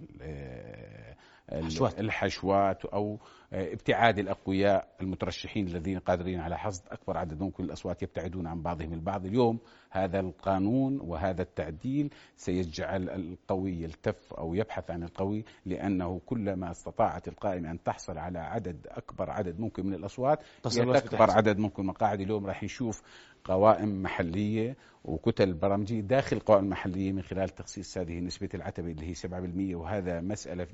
الحشوات, 1.52 2.00
الحشوات 2.00 2.84
أو 2.84 3.18
ابتعاد 3.52 4.18
الأقوياء 4.18 4.88
المترشحين 5.00 5.66
الذين 5.66 5.98
قادرين 5.98 6.40
على 6.40 6.58
حصد 6.58 6.82
أكبر 6.90 7.16
عدد. 7.18 7.40
ممكن 7.42 7.64
الأصوات 7.64 8.02
يبتعدون 8.02 8.46
عن 8.46 8.62
بعضهم 8.62 8.92
البعض. 8.92 9.26
اليوم 9.26 9.58
هذا 9.90 10.20
القانون 10.20 11.00
وهذا 11.00 11.42
التعديل 11.42 12.10
سيجعل 12.36 13.10
القوي 13.10 13.82
يلتف 13.82 14.34
أو 14.34 14.54
يبحث 14.54 14.90
عن 14.90 15.02
القوي 15.02 15.44
لأنه 15.66 16.20
كلما 16.26 16.70
استطاعت 16.70 17.28
القائمة 17.28 17.70
أن 17.70 17.82
تحصل 17.82 18.18
على 18.18 18.38
عدد 18.38 18.86
أكبر 18.90 19.30
عدد 19.30 19.60
ممكن 19.60 19.86
من 19.86 19.94
الأصوات 19.94 20.38
أكبر 20.66 21.30
عدد 21.30 21.58
ممكن 21.58 21.86
مقاعد 21.86 22.20
اليوم 22.20 22.46
راح 22.46 22.62
نشوف 22.62 23.02
قوائم 23.44 24.02
محلية 24.02 24.76
وكتل 25.04 25.54
برامجيه 25.54 26.00
داخل 26.00 26.38
قوائم 26.38 26.68
محلية 26.68 27.12
من 27.12 27.22
خلال 27.22 27.48
تخصيص 27.48 27.98
هذه 27.98 28.20
نسبة 28.20 28.48
العتبة 28.54 28.90
اللي 28.90 29.06
هي 29.06 29.14
7% 29.14 29.74
وهذا 29.76 30.20
مسألة 30.20 30.64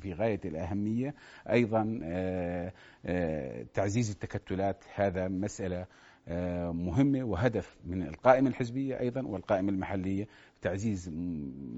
في 0.00 0.12
غاية 0.12 0.40
الأهمية. 0.44 1.14
أيضا 1.50 2.00
آه، 2.04 2.72
آه، 3.06 3.66
تعزيز 3.74 4.10
التكتلات 4.10 4.84
هذا 4.94 5.28
مسألة 5.28 5.86
آه، 6.28 6.70
مهمة 6.70 7.24
وهدف 7.24 7.76
من 7.84 8.02
القائمة 8.02 8.48
الحزبية 8.48 9.00
أيضا 9.00 9.22
والقائمة 9.22 9.70
المحلية 9.72 10.28
تعزيز 10.62 11.10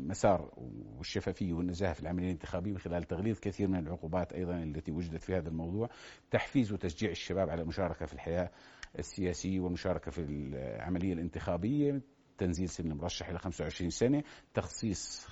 مسار 0.06 0.50
والشفافيه 0.98 1.52
والنزاهة 1.52 1.92
في 1.92 2.00
العملية 2.00 2.26
الانتخابية 2.26 2.70
من 2.70 2.78
خلال 2.78 3.04
تغليظ 3.04 3.38
كثير 3.38 3.68
من 3.68 3.78
العقوبات 3.78 4.32
أيضا 4.32 4.62
التي 4.62 4.92
وجدت 4.92 5.22
في 5.22 5.36
هذا 5.36 5.48
الموضوع 5.48 5.88
تحفيز 6.30 6.72
وتشجيع 6.72 7.10
الشباب 7.10 7.50
على 7.50 7.62
المشاركة 7.62 8.06
في 8.06 8.12
الحياة 8.12 8.50
السياسية 8.98 9.60
والمشاركة 9.60 10.10
في 10.10 10.20
العملية 10.20 11.12
الانتخابية 11.12 12.02
تنزيل 12.38 12.68
سن 12.68 12.90
المرشح 12.90 13.28
إلى 13.28 13.38
25 13.38 13.90
سنة 13.90 14.22
تخصيص 14.54 15.26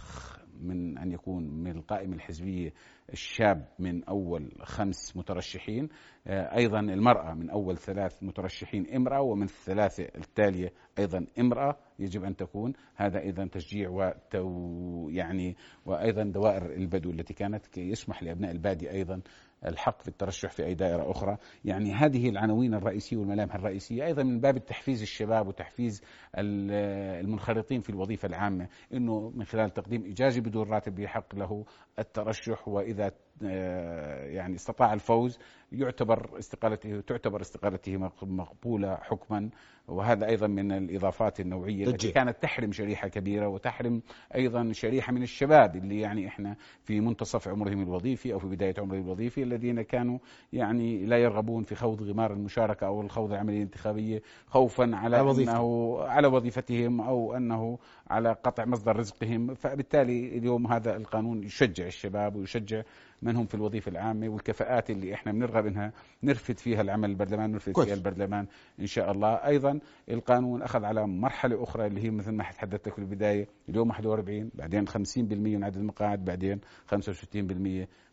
من 0.61 0.99
أن 0.99 1.13
يكون 1.13 1.49
من 1.49 1.71
القائمة 1.71 2.15
الحزبية 2.15 2.73
الشاب 3.13 3.69
من 3.79 4.05
أول 4.05 4.53
خمس 4.63 5.17
مترشحين 5.17 5.89
آه، 6.27 6.57
أيضا 6.57 6.81
المرأة 6.81 7.35
من 7.35 7.51
أول 7.51 7.77
ثلاث 7.79 8.23
مترشحين 8.23 8.95
امرأة 8.95 9.21
ومن 9.21 9.43
الثلاثة 9.43 10.05
التالية 10.05 10.73
أيضا 10.99 11.27
امرأة 11.41 11.77
يجب 11.99 12.25
أن 12.25 12.37
تكون. 12.37 12.73
هذا 12.97 13.21
أيضا 13.21 13.47
تشجيع 13.47 13.91
وتو 13.91 15.09
يعني 15.11 15.57
وأيضا 15.87 16.23
دوائر 16.23 16.73
البدو 16.73 17.11
التي 17.11 17.35
كانت 17.35 17.79
يسمح 17.79 18.23
لأبناء 18.23 18.51
البادية 18.51 18.91
أيضا 18.91 19.21
الحق 19.67 20.03
في 20.03 20.09
الترشح 20.09 20.51
في 20.51 20.65
أي 20.65 20.75
دائرة 20.75 21.11
أخرى. 21.11 21.37
يعني 21.65 21.93
هذه 21.93 22.29
العناوين 22.29 22.75
الرئيسية 22.75 23.17
والملامح 23.17 23.55
الرئيسية 23.55 24.05
أيضا 24.05 24.23
من 24.23 24.41
باب 24.41 24.57
التحفيز 24.57 25.03
الشباب 25.03 25.49
وتحفيز 25.49 26.03
المنخرطين 26.39 27.81
في 27.81 27.91
الوظيفة 27.91 28.29
العامة 28.29 28.69
أنه 28.95 29.33
من 29.35 29.45
خلال 29.45 29.71
تقديم 29.71 30.05
إجازة 30.05 30.41
بدون 30.45 30.69
راتب 30.69 30.99
يحق 30.99 31.35
له 31.35 31.65
الترشح 31.99 32.69
وإذا 32.69 33.07
آه، 33.07 33.13
يعني 33.41 34.55
استطاع 34.55 34.93
الفوز 34.93 35.39
يعتبر 35.73 36.39
استقالته 36.39 37.01
تعتبر 37.01 37.41
استقالته 37.41 37.97
مقبولة 38.23 38.97
حكما 38.97 39.51
وهذا 39.89 40.27
أيضا 40.27 40.47
من 40.47 40.73
الإضافات 40.73 41.41
النوعية 41.41 41.87
التي 41.87 42.13
كانت 42.13 42.37
تحرم 42.43 42.73
شريحة 42.73 43.09
كبيرة 43.09 43.49
وتحرم 43.49 44.03
أيضا 44.35 44.73
شريحة 44.73 45.13
من 45.13 45.23
الشباب 45.23 45.77
اللي 45.77 46.01
يعني 46.01 46.29
إحنا 46.29 46.57
في 46.83 47.01
منتصف 47.01 47.49
عمرهم 47.49 47.83
الوظيفي 47.83 48.33
أو 48.33 48.39
في 48.39 48.47
بداية 48.47 48.75
عمرهم 48.79 49.03
الوظيفي 49.05 49.43
الذين 49.43 49.83
كانوا 49.83 50.19
يعني 50.53 51.07
لا 51.07 51.19
يرغبون 51.19 51.63
في 51.63 51.75
خوض 51.75 52.03
غمار 52.03 52.33
المشاركة 52.33 52.87
أو 52.87 53.01
الخوض 53.01 53.33
العملية 53.33 53.57
الانتخابية 53.57 54.23
خوفا 54.47 54.91
على, 54.95 55.17
على 55.17 55.31
أنه 55.31 55.99
على 56.01 56.29
وظيفتهم 56.29 57.01
أو 57.01 57.37
أنه 57.37 57.79
على 58.11 58.33
قطع 58.33 58.65
مصدر 58.65 58.97
رزقهم. 58.97 59.55
فبالتالي 59.55 60.39
اليوم 60.39 60.67
هذا 60.67 60.97
القانون 60.97 61.43
يشجع 61.43 61.87
الشباب 61.87 62.37
ويشجع 62.37 62.83
من 63.25 63.37
هم 63.37 63.47
في 63.47 63.55
الوظيفة 63.55 63.91
العامة 63.91 64.29
والكفاءات 64.29 64.91
اللي 64.91 65.15
إحنا 65.15 65.33
بنرغب 65.33 65.67
إنها 65.67 65.93
نرفد 66.23 66.59
فيها 66.59 66.81
العمل 66.81 67.11
البرلمان 67.11 67.53
نرفد 67.53 67.73
كويس. 67.73 67.87
فيها 67.89 67.97
البرلمان 67.97 68.47
إن 68.81 68.87
شاء 68.87 69.13
الله 69.13 69.35
أيضا 69.35 69.81
القانون 70.11 70.63
أخذ 70.63 70.85
على 70.85 71.07
مرحلة 71.07 71.63
أخرى 71.63 71.87
اللي 71.87 72.03
هي 72.05 72.11
مثل 72.11 72.33
ما 72.33 72.45
تحدثت 72.45 72.89
في 72.89 72.99
البداية 72.99 73.49
اليوم 73.69 73.89
41 73.91 74.51
بعدين 74.55 74.89
50% 74.89 74.97
من 75.19 75.65
عدد 75.65 75.77
المقاعد 75.77 76.25
بعدين 76.25 76.61
65% 76.95 76.97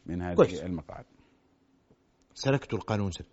من 0.06 0.22
هذه 0.22 0.36
كويس. 0.36 0.64
المقاعد 0.64 1.06
سلكت 2.34 2.74
القانون 2.74 3.12
سلك 3.12 3.28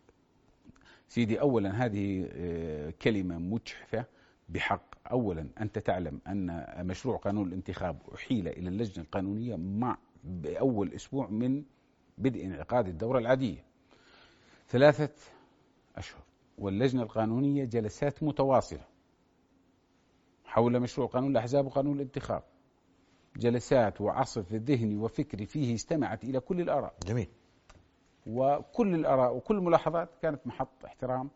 سيدي 1.09 1.41
اولا 1.41 1.85
هذه 1.85 2.29
آه، 2.33 2.91
كلمة 3.03 3.39
مجحفة 3.39 4.05
بحق 4.49 4.95
اولا 5.11 5.49
أنت 5.61 5.79
تعلم 5.79 6.21
أن 6.27 6.65
مشروع 6.87 7.17
قانون 7.17 7.49
الانتخاب 7.49 7.99
أحيل 8.15 8.49
إلى 8.49 8.69
اللجنة 8.69 9.05
القانونية 9.05 9.57
مع 9.57 9.99
بأول 10.29 10.93
أسبوع 10.95 11.29
من 11.29 11.65
بدء 12.19 12.45
انعقاد 12.47 12.89
الدورة 12.89 13.19
العادية. 13.19 13.65
ثلاثة 14.69 15.11
أشهر. 15.97 16.23
واللجنة 16.59 17.03
القانونية 17.03 17.65
جلسات 17.65 18.23
متواصلة 18.23 18.85
حول 20.45 20.81
مشروع 20.81 21.07
قانون 21.07 21.31
الأحزاب 21.31 21.67
وقانون 21.67 21.97
الانتخاب. 21.97 22.43
جلسات 23.37 24.01
وعصف 24.01 24.53
ذهني 24.53 24.97
وفكري 24.97 25.47
فيه 25.47 25.75
استمعت 25.75 26.25
إلى 26.25 26.41
كل 26.41 26.61
الآراء. 26.61 26.95
جميل. 27.07 27.29
وكل 28.27 28.95
الآراء 28.95 29.37
وكل 29.37 29.57
الملاحظات 29.57 30.09
كانت 30.23 30.47
محط 30.47 30.85
احترام 30.85 31.31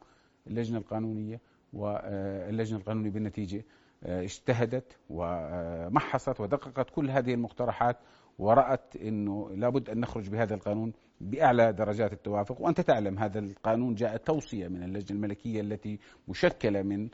اللجنة 0.46 0.78
القانونية 0.78 1.40
واللجنه 1.72 2.78
القانونية 2.78 3.11
بالنتيجة 3.11 3.64
آه، 4.04 4.22
اجتهدت 4.22 4.99
ومحصت 5.11 6.40
ودققت 6.40 6.90
كل 6.90 7.11
هذه 7.11 7.34
المقترحات 7.34 7.96
ورأت 8.38 8.96
أنه 8.96 9.50
لابد 9.50 9.90
أن 9.90 10.00
نخرج 10.00 10.28
بهذا 10.28 10.54
القانون 10.54 10.92
بأعلى 11.20 11.72
درجات 11.72 12.12
التوافق 12.12 12.60
وأنت 12.60 12.80
تعلم 12.80 13.18
هذا 13.18 13.38
القانون 13.38 13.94
جاء 13.94 14.16
توصية 14.16 14.68
من 14.68 14.82
اللجنة 14.82 15.16
الملكية 15.16 15.60
التي 15.60 15.98
مشكلة 16.28 16.82
من 16.82 17.08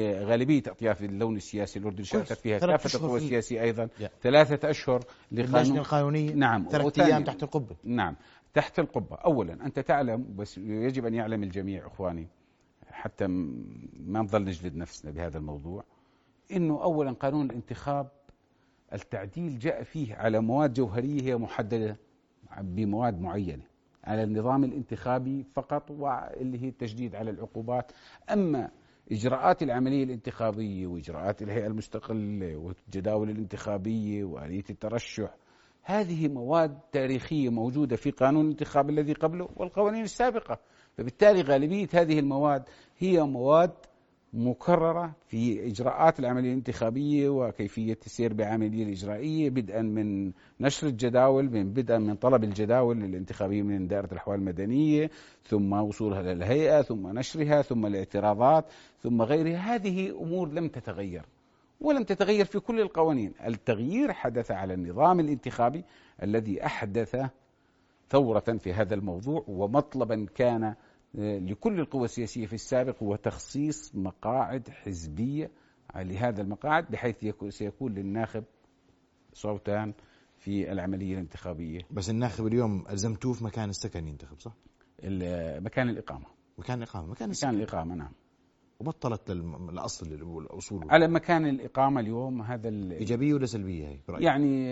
غالبية 0.00 0.62
أطياف 0.66 1.02
اللون 1.02 1.36
السياسي 1.36 1.78
الأردني 1.78 2.04
شاركت 2.04 2.32
فيها 2.32 2.58
كافة 2.58 2.98
القوى 2.98 3.18
السياسية 3.18 3.62
أيضا. 3.62 3.88
ثلاثة 4.22 4.70
أشهر 4.70 5.00
لقانون 5.32 5.54
اللجنة 5.56 5.80
القانونية 5.80 6.32
نعم 6.34 6.66
ثلاثة 6.70 7.04
أيام 7.06 7.24
تحت 7.24 7.42
القبة. 7.42 7.76
نعم 7.84 8.16
تحت 8.54 8.78
القبة. 8.78 9.16
أولا 9.16 9.52
أنت 9.66 9.78
تعلم 9.80 10.36
بس 10.36 10.58
يجب 10.58 11.06
أن 11.06 11.14
يعلم 11.14 11.42
الجميع 11.42 11.86
إخواني 11.86 12.28
حتى 12.90 13.26
ما 13.26 14.20
نظل 14.20 14.44
نجلد 14.44 14.76
نفسنا 14.76 15.10
بهذا 15.10 15.38
الموضوع 15.38 15.84
إنه 16.52 16.82
اولا 16.82 17.12
قانون 17.12 17.46
الانتخاب 17.46 18.08
التعديل 18.92 19.58
جاء 19.58 19.82
فيه 19.82 20.14
على 20.14 20.40
مواد 20.40 20.72
جوهرية 20.72 21.22
هي 21.22 21.36
محددة 21.36 21.96
بمواد 22.60 23.20
معينة 23.20 23.62
على 24.04 24.22
النظام 24.22 24.64
الانتخابي 24.64 25.44
فقط 25.54 25.90
واللي 25.90 26.62
هي 26.62 26.68
التشديد 26.68 27.14
على 27.14 27.30
العقوبات. 27.30 27.92
أما 28.32 28.70
إجراءات 29.12 29.62
العملية 29.62 30.04
الانتخابية 30.04 30.86
وإجراءات 30.86 31.42
الهيئة 31.42 31.66
المستقلة 31.66 32.56
والجداول 32.56 33.30
الانتخابية 33.30 34.24
وآلية 34.24 34.64
الترشح 34.70 35.34
هذه 35.82 36.28
مواد 36.28 36.78
تاريخية 36.92 37.48
موجودة 37.48 37.96
في 37.96 38.10
قانون 38.10 38.44
الانتخاب 38.44 38.90
الذي 38.90 39.12
قبله 39.12 39.48
والقوانين 39.56 40.02
السابقة. 40.04 40.58
فبالتالي 40.96 41.42
غالبية 41.42 41.88
هذه 41.94 42.18
المواد 42.18 42.62
هي 42.98 43.22
مواد 43.22 43.72
مكررة 44.36 45.14
في 45.28 45.66
إجراءات 45.66 46.18
العملية 46.20 46.48
الانتخابية 46.50 47.28
وكيفية 47.28 47.98
السير 48.06 48.32
بعملية 48.32 48.84
الإجرائية 48.84 49.50
بدءا 49.50 49.82
من 49.82 50.32
نشر 50.60 50.86
الجداول 50.86 51.50
من 51.50 51.72
بدءا 51.72 51.98
من 51.98 52.14
طلب 52.14 52.44
الجداول 52.44 53.04
الانتخابية 53.04 53.62
من 53.62 53.86
دائرة 53.88 54.08
الأحوال 54.12 54.38
المدنية 54.38 55.10
ثم 55.44 55.72
وصولها 55.72 56.22
للهيئة 56.22 56.82
ثم 56.82 57.18
نشرها 57.18 57.62
ثم 57.62 57.86
الاعتراضات 57.86 58.64
ثم 59.02 59.22
غيرها. 59.22 59.74
هذه 59.74 60.10
أمور 60.10 60.48
لم 60.48 60.68
تتغير 60.68 61.24
ولم 61.80 62.02
تتغير 62.02 62.44
في 62.44 62.58
كل 62.60 62.80
القوانين. 62.80 63.32
التغيير 63.46 64.12
حدث 64.12 64.50
على 64.50 64.74
النظام 64.74 65.20
الانتخابي 65.20 65.84
الذي 66.22 66.66
أحدث 66.66 67.16
ثورة 68.08 68.40
في 68.58 68.72
هذا 68.72 68.94
الموضوع 68.94 69.44
ومطلبا 69.48 70.26
كان 70.34 70.74
لكل 71.16 71.80
القوى 71.80 72.04
السياسية 72.04 72.46
في 72.46 72.52
السابق 72.52 73.02
هو 73.02 73.16
تخصيص 73.16 73.94
مقاعد 73.94 74.68
حزبية 74.68 75.50
لهذا 75.96 76.42
المقاعد 76.42 76.90
بحيث 76.90 77.26
سيكون 77.48 77.94
للناخب 77.94 78.44
صوتان 79.32 79.94
في 80.38 80.72
العملية 80.72 81.14
الانتخابية. 81.14 81.80
بس 81.90 82.10
الناخب 82.10 82.46
اليوم 82.46 82.84
ألزمتوه 82.90 83.32
في 83.32 83.44
مكان 83.44 83.68
السكن 83.68 84.08
ينتخب 84.08 84.40
صح؟ 84.40 84.52
مكان 85.60 85.88
الإقامة. 85.88 86.26
مكان 86.58 86.78
الإقامة 86.78 87.06
مكان, 87.06 87.28
مكان 87.28 87.54
الإقامة 87.54 87.94
نعم. 87.94 88.12
وبطلت 88.80 89.30
للاصل 89.30 90.06
الأصول. 90.06 90.90
على 90.90 91.08
مكان 91.08 91.46
الإقامة 91.46 92.00
اليوم 92.00 92.42
هذا 92.42 92.68
إيجابية 92.68 93.34
ولا 93.34 93.46
سلبية 93.46 93.88
هي؟ 93.88 93.98
برأيك؟ 94.08 94.24
يعني 94.24 94.68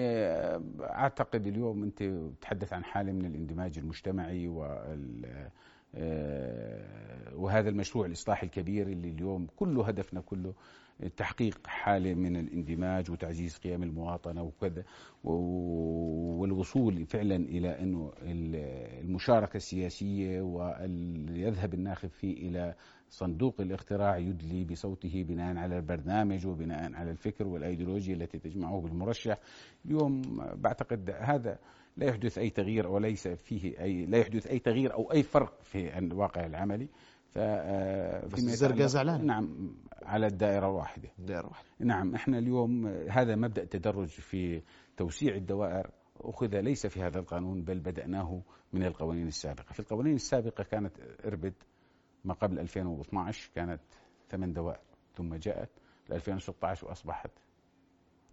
أعتقد 0.81 1.47
اليوم 1.47 1.83
أنت 1.83 2.03
تتحدث 2.03 2.73
عن 2.73 2.85
حالة 2.85 3.13
من 3.13 3.25
الاندماج 3.27 3.79
المجتمعي 3.79 4.49
وال 4.49 5.27
آه، 5.27 5.51
وهذا 7.37 7.69
المشروع 7.69 8.07
الإصلاحي 8.07 8.47
الكبير 8.47 8.87
اللي 8.89 9.09
اليوم 9.09 9.47
كله 9.57 9.87
هدفنا 9.89 10.21
كله 10.21 10.55
تحقيق 11.17 11.67
حالة 11.67 12.15
من 12.15 12.37
الاندماج 12.37 13.11
وتعزيز 13.11 13.57
قيم 13.59 13.83
المواطنة 13.83 14.43
وكذا 14.43 14.85
والوصول 15.25 17.07
فعلا 17.07 17.37
إلى 17.37 17.69
أنه 17.83 18.13
المشاركة 19.03 19.57
السياسية 19.57 20.41
ويذهب 20.41 21.75
الناخب 21.75 22.09
فيه 22.09 22.49
إلى 22.49 22.75
صندوق 23.09 23.61
الاقتراع 23.61 24.19
يدلي 24.19 24.65
بصوته 24.65 25.25
بناء 25.29 25.57
على 25.57 25.77
البرنامج 25.77 26.47
وبناء 26.47 26.93
على 26.95 27.11
الفكر 27.11 27.47
والأيديولوجيا 27.47 28.15
التي 28.15 28.39
تجمعه 28.39 28.81
بالمرشح. 28.81 29.39
اليوم 29.87 30.23
بعتقد 30.55 31.11
هذا 31.11 31.59
لا 31.97 32.07
يحدث 32.07 32.39
أي 32.39 32.51
تغيير 32.51 32.87
وليس 32.89 33.29
فيه 33.29 33.81
أي 33.81 34.07
لا 34.07 34.19
يحدث 34.19 34.47
أي 34.47 34.59
تغيير 34.59 34.95
أو 34.95 35.13
أي 35.13 35.23
فرق 35.23 35.63
في 35.63 35.99
الواقع 35.99 36.47
العملي. 36.47 36.89
ف 37.29 37.39
آه، 37.39 38.27
بس 38.27 38.39
الزرقاء 38.39 38.87
زعلان 38.87 39.27
نعم 39.27 39.75
على 40.03 40.27
الدائرة 40.27 40.67
الواحدة. 40.67 41.09
الدائرة 41.19 41.47
واحدة 41.47 41.69
نعم 41.79 42.15
إحنا 42.15 42.39
اليوم 42.39 42.87
هذا 42.87 43.37
مبدأ 43.37 43.65
تدرج 43.65 44.09
في 44.09 44.63
توسيع 44.97 45.35
الدوائر. 45.35 45.91
أخذ 46.21 46.61
ليس 46.61 46.87
في 46.87 47.03
هذا 47.03 47.19
القانون 47.19 47.63
بل 47.63 47.79
بدأناه 47.79 48.43
من 48.73 48.85
القوانين 48.85 49.27
السابقة. 49.27 49.73
في 49.73 49.81
القوانين 49.81 50.15
السابقة 50.15 50.65
كانت 50.65 50.93
إربد 51.25 51.55
ما 52.25 52.35
قبل 52.35 52.59
2012 52.59 53.51
كانت 53.55 53.81
ثمان 54.31 54.53
دوائر 54.53 54.81
ثم 55.17 55.35
جاءت 55.35 55.71
ل 56.09 56.13
2016 56.13 56.87
وأصبحت 56.87 57.31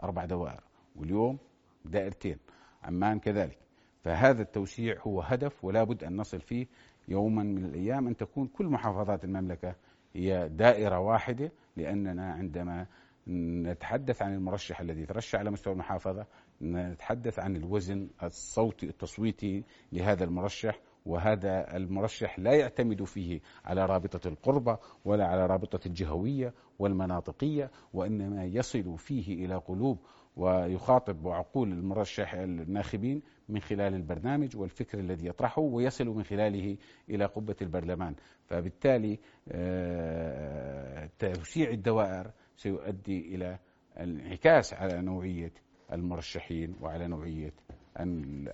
أربع 0.04 0.26
دوائر. 0.26 0.64
واليوم 0.96 1.38
دائرتين. 1.86 2.38
عمان 2.84 3.20
كذلك. 3.20 3.58
فهذا 4.04 4.42
التوسيع 4.42 5.00
هو 5.02 5.22
هدف 5.22 5.66
ولا 5.66 5.84
بد 5.84 6.04
أن 6.04 6.18
نصل 6.18 6.42
فيه 6.42 6.68
يوما 7.08 7.44
من 7.44 7.66
الأيام 7.66 8.08
أن 8.08 8.18
تكون 8.18 8.48
كل 8.48 8.66
محافظات 8.66 9.24
المملكة 9.24 9.76
هي 10.14 10.50
دائرة 10.50 11.00
واحدة 11.00 11.52
لأننا 11.78 12.32
عندما 12.34 12.88
نتحدث 13.28 14.22
عن 14.22 14.34
المرشح 14.34 14.80
الذي 14.82 15.06
ترشح 15.06 15.40
على 15.40 15.52
مستوى 15.52 15.74
المحافظة 15.74 16.26
نتحدث 16.62 17.40
عن 17.40 17.56
الوزن 17.56 18.10
الصوتي 18.24 18.86
التصويتي 18.86 19.64
لهذا 19.92 20.24
المرشح 20.24 20.80
وهذا 21.06 21.78
المرشح 21.78 22.40
لا 22.40 22.54
يعتمد 22.54 23.04
فيه 23.04 23.40
على 23.66 23.86
رابطة 23.86 24.28
القربة 24.28 24.78
ولا 25.06 25.28
على 25.28 25.46
رابطة 25.46 25.80
الجهوية 25.88 26.54
والمناطقية 26.80 27.72
وإنما 27.94 28.46
يصل 28.46 28.98
فيه 28.98 29.46
إلى 29.46 29.56
قلوب 29.56 30.00
ويخاطب 30.38 31.28
عقول 31.28 31.72
المرشح 31.72 32.34
الناخبين 32.34 33.22
من 33.50 33.60
خلال 33.60 33.94
البرنامج 33.94 34.58
والفكر 34.58 35.00
الذي 35.00 35.28
يطرحه 35.28 35.62
ويصل 35.62 36.08
من 36.08 36.24
خلاله 36.24 36.78
إلى 37.10 37.26
قبة 37.26 37.56
البرلمان، 37.62 38.16
فبالتالي 38.46 39.20
آه، 39.50 41.10
توسيع 41.20 41.70
الدوائر 41.70 42.32
سيؤدي 42.58 43.36
إلى 43.36 43.60
الانعكاس 44.00 44.74
على 44.74 45.02
نوعية 45.02 45.54
المرشحين 45.92 46.76
وعلى 46.82 47.08
نوعية 47.08 47.54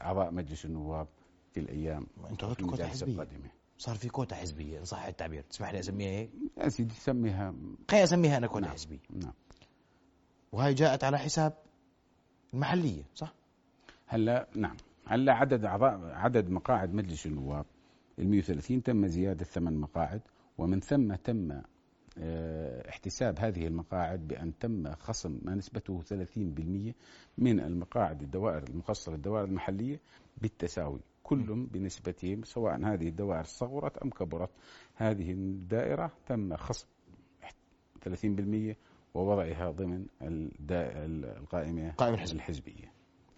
اعضاء 0.02 0.32
مجلس 0.32 0.66
النواب 0.66 1.08
في 1.54 1.60
الأيام 1.60 2.08
كوتا 2.70 2.88
حزبية. 2.88 3.28
صار 3.78 3.96
في 3.96 4.10
كوتا 4.10 4.36
حزبية 4.36 4.80
إن 4.80 4.84
صح 4.84 5.06
التعبير. 5.06 5.44
تسمح 5.44 5.74
لي 5.74 5.80
أسميها 5.80 6.10
هيك؟ 6.10 6.30
يا 6.58 6.70
سيدي 6.70 6.94
سميها 6.94 7.54
خليني 7.90 8.04
أسميها 8.04 8.38
أنا 8.38 8.48
كوتا 8.48 8.66
نعم. 8.66 8.72
حزبية. 8.72 9.00
نعم. 9.10 9.34
وهي 10.52 10.74
جاءت 10.74 11.04
على 11.04 11.18
حساب 11.18 11.54
المحلية 12.54 13.04
صح؟ 13.16 13.34
هلا 14.08 14.48
نعم. 14.56 14.76
هلا 15.06 15.34
عدد 15.34 15.66
أعضاء 15.66 16.00
عدد 16.14 16.50
مقاعد 16.50 16.94
مجلس 16.94 17.26
النواب. 17.26 17.66
ال 18.20 18.28
130 18.30 18.84
تم 18.84 19.08
زيادة 19.08 19.46
ثمان 19.46 19.78
مقاعد 19.78 20.22
ومن 20.58 20.80
ثم 20.80 21.16
تم 21.16 21.62
آه 22.20 22.90
احتساب 22.90 23.40
هذه 23.40 23.68
المقاعد 23.68 24.28
بأن 24.28 24.58
تم 24.60 24.94
خصم 24.96 25.40
ما 25.44 25.56
نسبته 25.56 26.02
30% 26.02 26.94
من 27.38 27.60
المقاعد 27.60 28.22
الدوائر 28.22 28.64
المخصصة 28.70 29.12
للدوائر 29.12 29.46
المحلية 29.46 30.00
بالتساوي. 30.42 31.00
كل 31.24 31.68
بنسبتهم 31.74 32.44
سواء 32.44 32.86
هذه 32.86 33.08
الدوائر 33.08 33.44
صغرت 33.44 33.98
أم 33.98 34.10
كبرت. 34.10 34.50
هذه 34.96 35.32
الدائرة 35.32 36.12
تم 36.28 36.56
خصم 36.56 36.88
30% 38.06 38.76
ووضعها 39.14 39.72
ضمن 39.72 40.06
القائمة 40.22 41.90
القائمة 41.90 42.24
الحزبية 42.32 42.92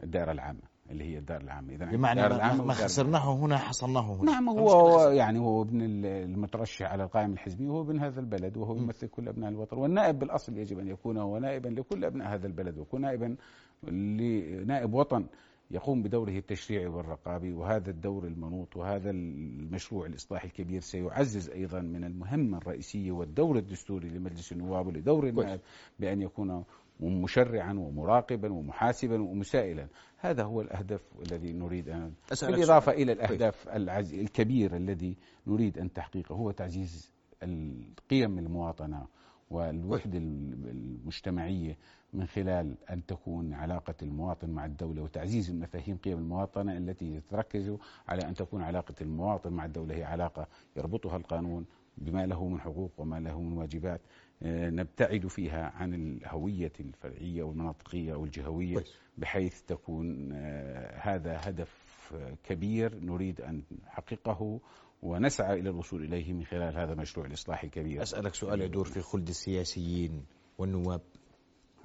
الدائرة 0.03 0.31
العامة 0.31 0.61
اللي 0.91 1.03
هي 1.03 1.17
الدائرة 1.17 1.43
العامة. 1.43 1.73
إذا 1.73 1.85
بمعنى 1.85 2.27
العامة 2.27 2.63
ما 2.65 2.73
خسرناه 2.73 3.33
هنا 3.33 3.57
حصلناه 3.57 4.13
هنا. 4.13 4.31
نعم 4.31 4.49
هو 4.49 5.09
يعني 5.09 5.39
هو 5.39 5.61
ابن 5.61 5.81
المترشح 6.05 6.85
على 6.91 7.03
القائمة 7.03 7.33
الحزبية 7.33 7.67
هو 7.67 7.81
ابن 7.81 7.99
هذا 7.99 8.19
البلد 8.19 8.57
وهو 8.57 8.75
يمثل 8.75 9.07
كل 9.07 9.27
أبناء 9.27 9.49
الوطن 9.49 9.77
والنائب 9.77 10.19
بالأصل 10.19 10.57
يجب 10.57 10.79
أن 10.79 10.87
يكون 10.87 11.17
هو 11.17 11.37
نائبا 11.37 11.69
لكل 11.69 12.05
أبناء 12.05 12.33
هذا 12.33 12.47
البلد 12.47 12.77
ويكون 12.77 13.01
نائبا 13.01 13.35
لنائب 13.83 14.93
وطن. 14.93 15.25
يقوم 15.71 16.03
بدوره 16.03 16.31
التشريعي 16.37 16.85
والرقابي 16.87 17.53
وهذا 17.53 17.89
الدور 17.89 18.27
المنوط 18.27 18.77
وهذا 18.77 19.09
المشروع 19.09 20.05
الإصلاحي 20.05 20.47
الكبير 20.47 20.81
سيعزز 20.81 21.49
أيضا 21.49 21.79
من 21.79 22.03
المهمة 22.03 22.57
الرئيسية 22.57 23.11
والدور 23.11 23.57
الدستوري 23.57 24.09
لمجلس 24.09 24.51
النواب 24.51 24.87
ولدور 24.87 25.27
النائب 25.27 25.59
بأن 25.99 26.21
يكون 26.21 26.63
مشرعا 26.99 27.73
ومراقبا 27.73 28.53
ومحاسبا 28.53 29.21
ومسائلا. 29.21 29.87
هذا 30.17 30.43
هو 30.43 30.61
الأهداف 30.61 31.01
الذي 31.25 31.53
نريد 31.53 31.89
أن 31.89 32.13
بالإضافة 32.41 32.91
إلى 32.91 33.11
الأهداف 33.11 33.67
الكبير 34.13 34.75
الذي 34.75 35.15
نريد 35.47 35.77
أن 35.77 35.93
تحقيقه 35.93 36.35
هو 36.35 36.51
تعزيز 36.51 37.11
القيم 37.43 38.39
المواطنة 38.39 39.07
والوحدة 39.49 40.17
المجتمعية 40.17 41.77
من 42.13 42.25
خلال 42.27 42.75
أن 42.89 43.05
تكون 43.05 43.53
علاقة 43.53 43.95
المواطن 44.01 44.49
مع 44.49 44.65
الدولة 44.65 45.01
وتعزيز 45.01 45.49
المفاهيم 45.49 45.97
قيم 45.97 46.17
المواطنة 46.17 46.77
التي 46.77 47.21
تركز 47.29 47.77
على 48.07 48.21
أن 48.21 48.33
تكون 48.33 48.61
علاقة 48.61 48.95
المواطن 49.01 49.53
مع 49.53 49.65
الدولة. 49.65 49.95
هي 49.95 50.03
علاقة 50.03 50.47
يربطها 50.77 51.17
القانون 51.17 51.65
بما 51.97 52.25
له 52.25 52.47
من 52.47 52.59
حقوق 52.59 52.91
وما 52.97 53.19
له 53.19 53.41
من 53.41 53.57
واجبات. 53.57 54.01
آه، 54.43 54.69
نبتعد 54.69 55.27
فيها 55.27 55.71
عن 55.75 55.93
الهوية 55.93 56.71
الفرعية 56.79 57.43
والمناطقية 57.43 58.13
والجهوية 58.13 58.83
بحيث 59.17 59.61
تكون 59.61 60.31
آه، 60.33 60.97
هذا 60.97 61.39
هدف 61.43 61.89
هدف 62.09 62.37
كبير 62.43 62.95
نريد 62.99 63.41
أن 63.41 63.63
نحققه 63.85 64.59
ونسعى 65.03 65.59
إلى 65.59 65.69
الوصول 65.69 66.03
إليه 66.03 66.33
من 66.33 66.45
خلال 66.45 66.77
هذا 66.77 66.93
المشروع 66.93 67.25
الإصلاحي 67.25 67.67
الكبير. 67.67 68.01
أسألك 68.01 68.33
سؤال 68.33 68.61
يدور 68.61 68.85
في 68.85 69.01
خلد 69.01 69.27
السياسيين 69.27 70.25
والنواب. 70.57 71.01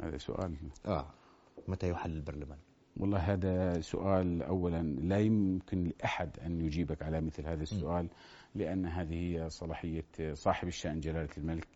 هذا 0.00 0.18
سؤال. 0.18 0.54
آه. 0.86 1.06
متى 1.68 1.88
يحل 1.90 2.10
البرلمان؟ 2.16 2.58
والله 2.96 3.18
هذا 3.18 3.80
سؤال 3.80 4.42
اولا 4.42 4.82
لا 4.82 5.18
يمكن 5.18 5.84
لأحد 5.84 6.38
أن 6.40 6.60
يجيبك 6.60 7.02
على 7.02 7.20
مثل 7.20 7.46
هذا 7.46 7.62
السؤال 7.62 8.08
لأن 8.54 8.86
هذه 8.86 9.14
هي 9.14 9.50
صلاحية 9.50 10.04
صاحب 10.32 10.68
الشأن 10.68 11.00
جلالة 11.00 11.28
الملك 11.38 11.68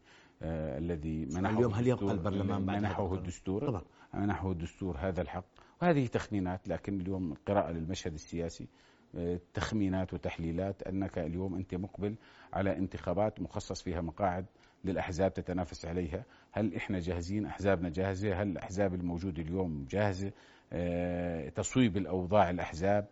آه 0.42 0.78
الذي 0.78 1.26
منحه 1.26 1.58
اليوم 1.58 1.74
هل 1.74 1.86
يبقى 1.86 2.12
البرلمان 2.12 2.66
بعد 2.66 2.78
منحه؟ 2.78 3.14
الدستور؟ 3.14 3.66
طبعا. 3.66 3.82
منحه 4.14 4.50
الدستور 4.52 4.96
هذا 4.98 5.22
الحق. 5.22 5.44
وهذه 5.82 6.06
تخمينات 6.06 6.68
لكن 6.68 7.00
اليوم 7.00 7.34
قراءة 7.46 7.70
للمشهد 7.72 8.12
السياسي 8.14 8.68
آه، 9.14 9.40
تخمينات 9.54 10.14
وتحليلات 10.14 10.82
أنك 10.82 11.18
اليوم 11.18 11.54
أنت 11.54 11.74
مقبل 11.74 12.14
على 12.52 12.76
انتخابات 12.76 13.40
مخصص 13.40 13.82
فيها 13.82 14.00
مقاعد 14.00 14.46
للأحزاب 14.84 15.34
تتنافس 15.34 15.86
عليها، 15.86 16.24
هل 16.52 16.74
إحنا 16.74 16.98
جاهزين؟ 16.98 17.46
أحزابنا 17.46 17.88
جاهزة؟ 17.88 18.42
هل 18.42 18.48
الأحزاب 18.48 18.94
الموجوده 18.94 19.42
اليوم 19.42 19.86
جاهزة؟ 19.90 20.32
آه، 20.72 21.48
تصويب 21.48 21.96
الأوضاع 21.96 22.50
الأحزاب، 22.50 23.06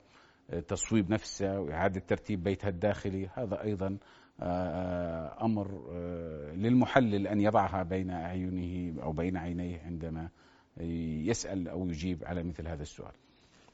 آه، 0.50 0.60
تصويب 0.60 1.10
نفسها 1.10 1.58
وإعادة 1.58 2.00
ترتيب 2.00 2.42
بيتها 2.42 2.68
الداخلي، 2.68 3.28
هذا 3.34 3.62
أيضا 3.62 3.98
آه، 4.40 5.36
آه، 5.40 6.52
للمحلل 6.52 7.26
أن 7.26 7.40
يضعها 7.40 7.82
بين 7.82 8.10
أعينه 8.10 9.02
أو 9.02 9.12
بين 9.12 9.36
عينيه 9.36 9.80
عندما 9.82 10.28
يسأل 11.26 11.68
أو 11.68 11.88
يجيب 11.88 12.24
على 12.24 12.42
مثل 12.42 12.68
هذا 12.68 12.82
السؤال. 12.82 13.12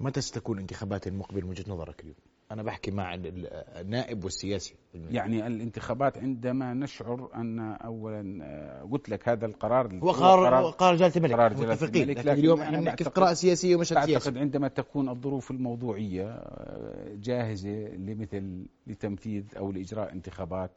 متى 0.01 0.21
ستكون 0.21 0.59
انتخابات 0.59 1.07
المقبل 1.07 1.45
من 1.45 1.51
وجهة 1.51 1.71
نظرك 1.71 2.01
اليوم 2.01 2.17
أنا 2.53 2.63
بحكي 2.63 2.91
مع 2.91 3.15
ال- 3.15 3.27
ال- 3.27 3.47
النائب 3.81 4.25
والسياسي. 4.25 4.75
يعني 5.11 5.47
الانتخابات 5.47 6.19
عندما 6.19 6.75
نشعر 6.75 7.29
أن 7.35 7.61
اولا 7.61 8.39
آه، 8.45 8.83
قلت 8.93 9.09
لك 9.09 9.29
هذا 9.29 9.47
القرار 9.47 9.99
هو 10.03 10.11
قرار 10.11 10.71
قرار 10.71 10.97
جلالة 10.97 11.17
الملك 11.17 11.33
قرار 11.33 11.53
جلالة 11.53 11.73
متفقين. 11.73 12.03
الملك، 12.03 12.19
لكن 12.19 12.29
لكن 12.31 12.39
اليوم 12.39 12.61
إحنا 12.61 12.81
بنحكي 12.81 13.05
قراءة 13.05 13.33
سياسية 13.33 13.77
ومشهد 13.77 13.99
سياسي. 14.05 14.15
اعتقد 14.15 14.39
عندما 14.39 14.69
تكون 14.69 15.09
الظروف 15.09 15.51
الموضوعية 15.51 16.27
آه، 16.29 17.15
جاهزة 17.15 17.71
لمثل 17.97 18.67
لتنفيذ 18.87 19.45
أو 19.57 19.73
لإجراء 19.73 20.13
انتخابات 20.13 20.71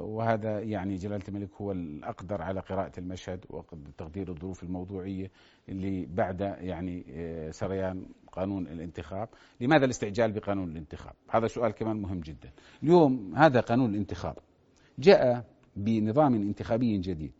وهذا 0.00 0.60
يعني 0.60 0.94
جلالة 0.94 1.24
الملك 1.28 1.50
هو 1.60 1.72
الأقدر 1.72 2.42
على 2.42 2.60
قراءة 2.60 2.92
المشهد 2.98 3.44
وتقدير 3.50 4.28
الظروف 4.28 4.62
الموضوعية 4.62 5.30
اللي 5.68 6.06
بعد 6.06 6.40
يعني 6.40 7.04
آه، 7.10 7.50
سريان 7.50 8.06
قانون 8.32 8.66
الانتخاب، 8.66 9.28
لماذا 9.60 9.84
الاستعجال 9.84 10.32
بقانون 10.32 10.70
الانتخاب؟ 10.70 11.14
هذا 11.30 11.46
سؤال 11.46 11.72
كمان 11.72 11.96
مهم 11.96 12.20
جدا. 12.20 12.50
اليوم 12.82 13.34
هذا 13.36 13.60
قانون 13.60 13.90
الانتخاب 13.90 14.36
جاء 14.98 15.44
بنظام 15.76 16.34
انتخابي 16.34 16.98
جديد. 16.98 17.32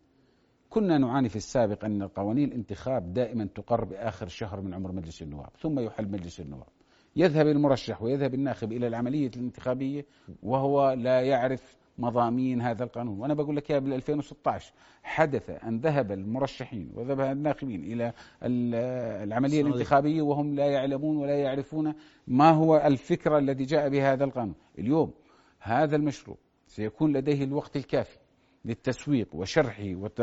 كنا 0.69 0.97
نعاني 0.97 1.29
في 1.29 1.35
السابق 1.35 1.85
أن 1.85 2.03
قوانين 2.07 2.47
الانتخاب 2.47 3.13
دائما 3.13 3.45
تقر 3.45 3.85
بآخر 3.85 4.27
شهر 4.27 4.61
من 4.61 4.73
عمر 4.73 4.91
مجلس 4.91 5.21
النواب، 5.21 5.49
ثم 5.59 5.79
يحل 5.79 6.11
مجلس 6.11 6.39
النواب. 6.39 6.67
يذهب 7.15 7.47
المرشح 7.47 8.01
ويذهب 8.01 8.33
الناخب 8.33 8.71
إلى 8.71 8.87
العملية 8.87 9.31
الانتخابية 9.35 10.05
وهو 10.43 10.91
لا 10.91 11.21
يعرف 11.21 11.77
مضامين 11.99 12.61
هذا 12.61 12.83
القانون، 12.83 13.19
وأنا 13.19 13.33
بقول 13.33 13.55
لك 13.55 13.69
يا 13.69 13.79
بال 13.79 13.93
2016 13.93 14.73
حدث 15.03 15.49
أن 15.63 15.79
ذهب 15.79 16.11
المرشحين 16.11 16.91
وذهب 16.95 17.19
الناخبين 17.21 17.83
إلى 17.83 18.13
ال- 18.43 18.75
العملية 19.23 19.47
الصناديق. 19.47 19.73
الانتخابية 19.75 20.21
وهم 20.21 20.55
لا 20.55 20.65
يعلمون 20.65 21.17
ولا 21.17 21.37
يعرفون 21.39 21.93
ما 22.27 22.49
هو 22.51 22.77
الفكرة 22.77 23.37
الذي 23.37 23.63
جاء 23.63 23.89
بهذا 23.89 24.23
القانون، 24.23 24.55
اليوم 24.79 25.11
هذا 25.59 25.95
المشروع 25.95 26.37
سيكون 26.67 27.17
لديه 27.17 27.43
الوقت 27.43 27.75
الكافي 27.75 28.17
للتسويق 28.65 29.35
وشرحه 29.35 29.95
وت... 29.95 30.21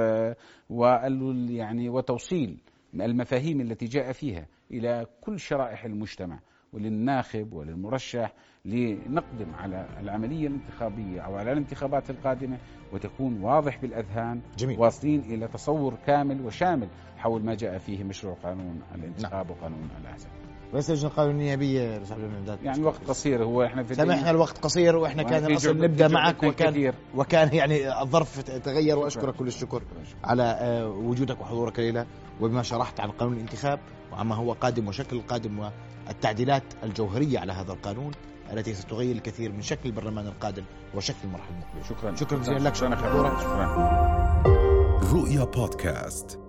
وال... 0.71 1.51
يعني 1.51 1.89
وتوصيل 1.89 2.59
المفاهيم 2.95 3.61
التي 3.61 3.87
جاء 3.87 4.13
فيها 4.13 4.47
إلى 4.71 5.07
كل 5.21 5.39
شرائح 5.41 5.85
المجتمع. 5.85 6.39
وللناخب 6.73 7.53
وللمرشح 7.53 8.33
لنقدم 8.65 9.55
على 9.55 9.87
العملية 10.01 10.47
الانتخابية 10.47 11.21
أو 11.21 11.37
على 11.37 11.53
الانتخابات 11.53 12.11
القادمة 12.11 12.59
وتكون 12.93 13.41
واضح 13.43 13.81
بالأذهان 13.81 14.41
جميل. 14.59 14.81
واصلين 14.81 15.21
إلى 15.21 15.49
تصور 15.49 15.95
كامل 16.07 16.41
وشامل 16.47 16.89
حول 17.17 17.45
ما 17.45 17.55
جاء 17.55 17.79
فيه 17.79 18.05
مشروع 18.05 18.35
قانون 18.35 18.83
الانتخاب 18.95 19.51
وقانون 19.51 19.89
الأحزاب. 20.01 20.46
رئيس 20.75 20.91
اللجنة 20.91 21.11
القانونية 21.11 21.55
بية 21.55 21.97
رئيس 21.97 22.13
عبد 22.13 22.23
المنعم 22.23 22.59
يعني 22.63 22.83
وقت 22.83 23.01
قصير 23.09 23.45
هو 23.45 23.63
إحنا 23.63 23.83
في 23.83 23.95
سامحنا 23.95 24.31
الوقت 24.31 24.59
قصير 24.59 24.97
وإحنا 24.97 25.23
كان 25.23 25.43
وفي 25.43 25.53
الأصل 25.53 25.79
نبدأ 25.79 26.09
معك 26.09 26.43
وكان 26.43 26.69
الكثير. 26.69 26.95
وكان 27.15 27.55
يعني 27.55 28.03
الظرف 28.03 28.41
تغير 28.41 28.99
وأشكرك 28.99 29.35
كل 29.35 29.47
الشكر 29.47 29.83
على 30.25 30.43
آه، 30.43 30.89
وجودك 30.89 31.41
وحضورك 31.41 31.79
الليلة 31.79 32.07
وبما 32.41 32.63
شرحت 32.63 33.01
عن 33.01 33.11
قانون 33.11 33.35
الانتخاب 33.35 33.81
وعما 34.13 34.35
هو 34.35 34.53
قادم 34.53 34.89
وشكل 34.89 35.17
القادم 35.17 35.71
والتعديلات 36.07 36.63
الجوهرية 36.83 37.39
على 37.39 37.53
هذا 37.53 37.73
القانون 37.73 38.13
التي 38.53 38.75
ستغير 38.75 39.17
الكثير 39.17 39.53
من 39.53 39.63
شكل 39.63 39.89
البرلمان 39.89 40.27
القادم 40.27 40.65
وشكل 40.95 41.19
المرحلة 41.25 41.51
المقبلة. 41.51 41.83
شكرا. 41.83 42.15
شكرا 42.17 42.39
جزيلا 42.39 42.59
لك. 42.59 42.75
شكرا. 42.75 42.97
شكرا. 42.97 43.41
شكرا. 43.41 44.17
رؤيا 45.13 45.45
بودكاست. 45.45 46.46